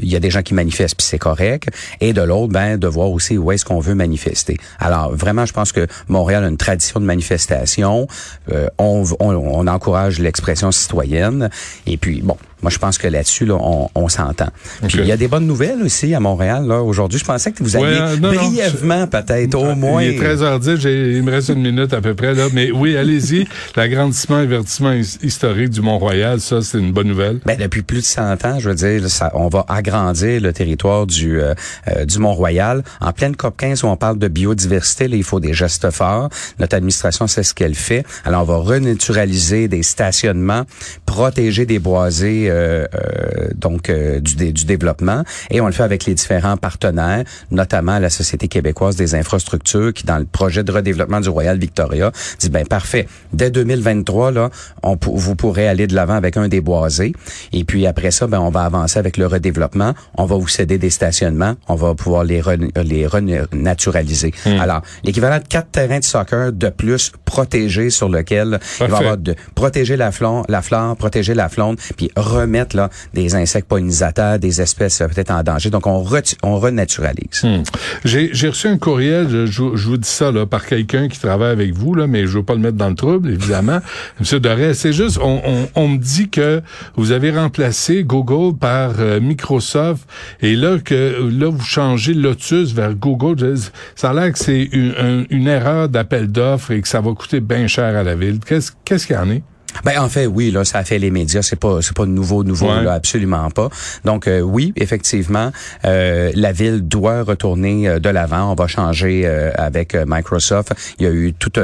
il 0.00 0.08
y 0.08 0.16
a 0.16 0.20
des 0.20 0.30
gens 0.30 0.42
qui 0.42 0.54
manifestent, 0.54 0.96
puis 0.96 1.06
c'est 1.06 1.18
correct, 1.18 1.68
et 2.00 2.12
de 2.12 2.22
l'autre, 2.22 2.52
ben, 2.52 2.78
de 2.78 2.86
voir 2.86 3.10
aussi 3.10 3.36
où 3.36 3.52
est-ce 3.52 3.64
qu'on 3.64 3.80
veut 3.80 3.94
manifester. 3.94 4.56
Alors, 4.78 5.14
vraiment, 5.14 5.46
je 5.46 5.52
pense 5.52 5.72
que 5.72 5.86
Montréal 6.08 6.44
a 6.44 6.48
une 6.48 6.56
tradition 6.56 7.00
de 7.00 7.04
manifestation. 7.04 8.06
Euh, 8.52 8.68
on, 8.78 9.04
on, 9.20 9.34
on 9.34 9.66
encourage 9.66 10.18
l'expression 10.18 10.72
citoyenne, 10.72 11.50
et 11.86 11.96
puis, 11.96 12.20
bon, 12.22 12.36
moi, 12.62 12.70
je 12.70 12.78
pense 12.78 12.96
que 12.96 13.06
là-dessus, 13.06 13.44
là, 13.44 13.56
on, 13.60 13.90
on 13.94 14.08
s'entend. 14.08 14.48
Puis, 14.88 14.98
il 15.00 15.06
y 15.06 15.12
a 15.12 15.18
des 15.18 15.28
bonnes 15.28 15.46
nouvelles 15.46 15.82
aussi 15.82 16.14
à 16.14 16.20
Montréal, 16.20 16.66
là, 16.66 16.80
aujourd'hui. 16.80 17.18
Je 17.18 17.24
pensais 17.24 17.52
que 17.52 17.62
vous 17.62 17.76
alliez 17.76 18.13
non, 18.20 18.32
non, 18.32 18.48
brièvement, 18.48 19.06
peut-être, 19.06 19.54
au 19.56 19.74
moins. 19.74 20.02
Il 20.02 20.10
est 20.14 20.18
13h10, 20.18 20.76
j'ai- 20.80 21.12
il 21.12 21.22
me 21.22 21.30
reste 21.30 21.48
une 21.50 21.62
minute 21.62 21.92
à 21.92 22.00
peu 22.00 22.14
près, 22.14 22.34
là. 22.34 22.46
Mais 22.52 22.70
oui, 22.70 22.96
allez-y. 22.96 23.46
L'agrandissement 23.76 24.40
et 24.40 24.46
verdissement 24.46 24.92
his- 24.92 25.18
historique 25.22 25.70
du 25.70 25.80
Mont-Royal, 25.80 26.40
ça, 26.40 26.62
c'est 26.62 26.78
une 26.78 26.92
bonne 26.92 27.08
nouvelle. 27.08 27.40
Ben, 27.46 27.58
depuis 27.58 27.82
plus 27.82 27.98
de 28.00 28.04
100 28.04 28.44
ans, 28.44 28.58
je 28.58 28.68
veux 28.70 28.74
dire, 28.74 29.08
ça, 29.08 29.30
on 29.34 29.48
va 29.48 29.64
agrandir 29.68 30.40
le 30.40 30.52
territoire 30.52 31.06
du 31.06 31.40
euh, 31.40 31.54
euh, 31.88 32.04
du 32.04 32.18
Mont-Royal. 32.18 32.82
En 33.00 33.12
pleine 33.12 33.36
COP 33.36 33.56
15, 33.56 33.84
où 33.84 33.86
on 33.88 33.96
parle 33.96 34.18
de 34.18 34.28
biodiversité, 34.28 35.08
là, 35.08 35.16
il 35.16 35.24
faut 35.24 35.40
des 35.40 35.54
gestes 35.54 35.90
forts. 35.90 36.28
Notre 36.58 36.76
administration 36.76 37.26
sait 37.26 37.42
ce 37.42 37.54
qu'elle 37.54 37.74
fait. 37.74 38.04
Alors, 38.24 38.42
on 38.42 38.44
va 38.44 38.56
renaturaliser 38.58 39.68
des 39.68 39.82
stationnements, 39.82 40.62
protéger 41.06 41.66
des 41.66 41.78
boisés 41.78 42.46
euh, 42.48 42.86
euh, 42.94 43.48
donc 43.54 43.90
euh, 43.90 44.20
du, 44.20 44.52
du 44.52 44.64
développement. 44.64 45.22
Et 45.50 45.60
on 45.60 45.66
le 45.66 45.72
fait 45.72 45.82
avec 45.82 46.04
les 46.06 46.14
différents 46.14 46.56
partenaires, 46.56 47.24
notamment 47.50 47.98
la 48.04 48.10
Société 48.10 48.46
québécoise 48.48 48.94
des 48.96 49.14
infrastructures, 49.16 49.92
qui, 49.92 50.04
dans 50.04 50.18
le 50.18 50.24
projet 50.26 50.62
de 50.62 50.70
redéveloppement 50.70 51.20
du 51.20 51.28
Royal 51.28 51.58
Victoria, 51.58 52.12
dit, 52.38 52.50
ben 52.50 52.64
parfait, 52.66 53.08
dès 53.32 53.50
2023, 53.50 54.30
là, 54.30 54.50
on, 54.82 54.96
vous 55.02 55.34
pourrez 55.34 55.66
aller 55.66 55.86
de 55.86 55.94
l'avant 55.94 56.14
avec 56.14 56.36
un 56.36 56.48
des 56.48 56.60
boisés. 56.60 57.12
Et 57.52 57.64
puis 57.64 57.86
après 57.86 58.10
ça, 58.10 58.26
ben, 58.26 58.38
on 58.40 58.50
va 58.50 58.62
avancer 58.64 58.98
avec 58.98 59.16
le 59.16 59.26
redéveloppement. 59.26 59.94
On 60.16 60.26
va 60.26 60.36
vous 60.36 60.48
céder 60.48 60.78
des 60.78 60.90
stationnements. 60.90 61.54
On 61.68 61.74
va 61.74 61.94
pouvoir 61.94 62.24
les, 62.24 62.40
re- 62.40 62.70
les 62.82 63.06
renaturaliser. 63.06 64.32
Alors, 64.60 64.82
l'équivalent 65.02 65.38
de 65.38 65.48
quatre 65.48 65.70
terrains 65.70 65.98
de 65.98 66.04
soccer 66.04 66.52
de 66.52 66.68
plus 66.68 67.12
protégés 67.24 67.90
sur 67.90 68.08
lequel 68.08 68.58
il 68.80 68.86
va 68.86 68.96
y 68.96 68.98
avoir 69.00 69.16
de 69.16 69.34
protéger 69.54 69.96
la 69.96 70.12
flore, 70.12 70.44
la 70.48 70.62
flore, 70.62 70.96
protéger 70.96 71.34
la 71.34 71.48
faune, 71.48 71.76
puis 71.96 72.10
remettre 72.16 72.76
là 72.76 72.90
des 73.14 73.34
insectes 73.34 73.68
pollinisateurs, 73.68 74.38
des 74.38 74.60
espèces 74.60 75.00
euh, 75.00 75.06
peut-être 75.08 75.30
en 75.30 75.42
danger. 75.42 75.70
Donc 75.70 75.86
on, 75.86 76.02
reti- 76.02 76.36
on 76.42 76.58
renaturalise. 76.58 77.42
Hmm. 77.42 77.62
J'ai 78.04 78.30
reçu 78.48 78.66
un 78.68 78.78
courriel, 78.78 79.28
je, 79.30 79.46
je 79.46 79.88
vous- 79.88 79.96
dis 79.96 80.08
ça 80.08 80.32
là, 80.32 80.46
par 80.46 80.66
quelqu'un 80.66 81.08
qui 81.08 81.18
travaille 81.20 81.50
avec 81.52 81.72
vous, 81.74 81.94
là, 81.94 82.06
mais 82.06 82.26
je 82.26 82.38
veux 82.38 82.42
pas 82.42 82.54
le 82.54 82.60
mettre 82.60 82.76
dans 82.76 82.88
le 82.88 82.94
trouble, 82.94 83.30
évidemment. 83.30 83.78
Monsieur 84.20 84.40
Doré, 84.40 84.74
c'est 84.74 84.92
juste, 84.92 85.18
on, 85.22 85.40
on, 85.44 85.68
on 85.74 85.88
me 85.88 85.98
dit 85.98 86.28
que 86.28 86.60
vous 86.96 87.12
avez 87.12 87.30
remplacé 87.30 88.04
Google 88.04 88.56
par 88.58 88.94
euh, 88.98 89.20
Microsoft 89.20 90.08
et 90.42 90.56
là 90.56 90.78
que 90.78 91.28
là 91.30 91.48
vous 91.50 91.64
changez 91.64 92.14
Lotus 92.14 92.72
vers 92.72 92.94
Google. 92.94 93.56
Ça 93.94 94.10
a 94.10 94.14
l'air 94.14 94.32
que 94.32 94.38
c'est 94.38 94.62
une, 94.72 94.94
un- 94.98 95.24
une 95.30 95.46
erreur 95.48 95.88
d'appel 95.88 96.26
d'offres 96.30 96.72
et 96.72 96.80
que 96.80 96.88
ça 96.88 97.00
va 97.00 97.12
coûter 97.12 97.40
bien 97.40 97.66
cher 97.66 97.96
à 97.96 98.02
la 98.02 98.14
ville. 98.14 98.38
Qu'est-ce 98.44 98.72
qu'est-ce 98.84 99.06
qu'il 99.06 99.16
y 99.16 99.18
en 99.18 99.30
est? 99.30 99.42
Ben 99.84 99.98
en 100.00 100.08
fait 100.08 100.26
oui 100.26 100.50
là 100.50 100.64
ça 100.64 100.78
a 100.78 100.84
fait 100.84 100.98
les 100.98 101.10
médias 101.10 101.42
c'est 101.42 101.58
pas 101.58 101.80
c'est 101.82 101.96
pas 101.96 102.06
nouveau 102.06 102.44
nouveau 102.44 102.66
Ouais. 102.66 102.82
là 102.84 102.92
absolument 102.94 103.50
pas 103.50 103.68
donc 104.04 104.28
euh, 104.28 104.40
oui 104.40 104.72
effectivement 104.76 105.50
euh, 105.84 106.30
la 106.34 106.52
ville 106.52 106.80
doit 106.86 107.22
retourner 107.22 107.88
euh, 107.88 107.98
de 107.98 108.08
l'avant 108.08 108.52
on 108.52 108.54
va 108.54 108.66
changer 108.68 109.22
euh, 109.24 109.50
avec 109.56 109.94
euh, 109.94 110.04
Microsoft 110.06 110.72
il 110.98 111.04
y 111.04 111.08
a 111.08 111.12
eu 111.12 111.32
toute 111.34 111.58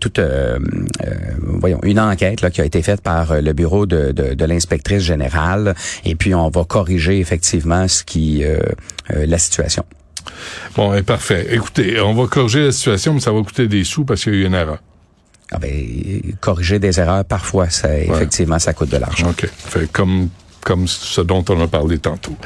toute 0.00 0.20
voyons 1.42 1.80
une 1.82 2.00
enquête 2.00 2.40
là 2.42 2.50
qui 2.50 2.60
a 2.60 2.64
été 2.64 2.82
faite 2.82 3.00
par 3.02 3.40
le 3.40 3.52
bureau 3.52 3.86
de, 3.86 4.12
de, 4.12 4.34
de 4.34 4.44
l'inspectrice 4.44 5.02
générale 5.02 5.74
et 6.04 6.14
puis 6.14 6.34
on 6.34 6.48
va 6.50 6.64
corriger 6.64 7.18
effectivement 7.18 7.88
ce 7.88 8.04
qui 8.04 8.44
euh, 8.44 8.58
euh, 9.14 9.26
la 9.26 9.38
situation 9.38 9.84
Bon, 10.76 10.94
eh, 10.94 11.02
parfait. 11.02 11.46
Écoutez, 11.50 12.00
on 12.00 12.12
va 12.14 12.26
corriger 12.26 12.66
la 12.66 12.72
situation, 12.72 13.14
mais 13.14 13.20
ça 13.20 13.32
va 13.32 13.40
coûter 13.42 13.66
des 13.66 13.82
sous 13.82 14.04
parce 14.04 14.22
qu'il 14.22 14.34
y 14.34 14.36
a 14.36 14.40
eu 14.40 14.44
une 14.44 14.54
erreur. 14.54 14.78
Ah 15.50 15.58
ben, 15.58 15.70
corriger 16.40 16.78
des 16.78 17.00
erreurs 17.00 17.24
parfois 17.24 17.70
ça 17.70 17.96
effectivement 17.98 18.58
ça 18.58 18.74
coûte 18.74 18.90
de 18.90 18.98
l'argent 18.98 19.30
OK. 19.30 19.48
Fait 19.48 19.90
comme 19.90 20.28
comme 20.68 20.86
ce 20.86 21.22
dont 21.22 21.42
on 21.48 21.60
a 21.62 21.66
parlé 21.66 21.98
tantôt. 21.98 22.36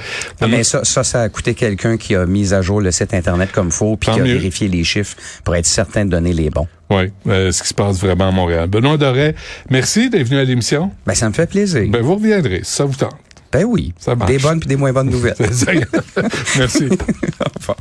Ah, 0.41 0.47
mais 0.47 0.63
ça, 0.63 0.85
ça, 0.85 1.03
ça 1.03 1.23
a 1.23 1.29
coûté 1.29 1.55
quelqu'un 1.55 1.97
qui 1.97 2.15
a 2.15 2.25
mis 2.25 2.55
à 2.55 2.63
jour 2.63 2.81
le 2.81 2.93
site 2.93 3.15
Internet 3.15 3.51
comme 3.51 3.73
faut, 3.73 3.97
puis 3.97 4.11
qui 4.13 4.21
a 4.21 4.23
mieux. 4.23 4.35
vérifié 4.35 4.69
les 4.69 4.85
chiffres 4.85 5.17
pour 5.43 5.57
être 5.57 5.67
certain 5.67 6.05
de 6.05 6.11
donner 6.11 6.33
les 6.33 6.49
bons. 6.49 6.69
Oui, 6.91 7.11
euh, 7.27 7.51
ce 7.51 7.63
qui 7.63 7.69
se 7.69 7.75
passe 7.75 7.99
vraiment 7.99 8.29
à 8.29 8.31
Montréal. 8.31 8.69
Benoît 8.69 8.97
Doré, 8.97 9.35
merci 9.71 10.09
d'être 10.09 10.29
venu 10.29 10.39
à 10.39 10.45
l'émission. 10.45 10.93
Ben, 11.05 11.15
ça 11.15 11.29
me 11.29 11.35
fait 11.35 11.49
plaisir. 11.49 11.89
Ben, 11.89 12.01
vous 12.03 12.15
reviendrez, 12.15 12.61
si 12.63 12.73
ça 12.73 12.85
vous 12.85 12.95
tente. 12.95 13.17
Ben 13.53 13.65
oui. 13.65 13.93
Ça 13.99 14.15
marche. 14.15 14.31
Des 14.31 14.39
bonnes 14.39 14.61
puis 14.61 14.69
des 14.69 14.77
moins 14.77 14.93
bonnes 14.93 15.11
nouvelles. 15.11 15.35
merci. 16.57 16.85
Au 17.41 17.59
revoir. 17.59 17.77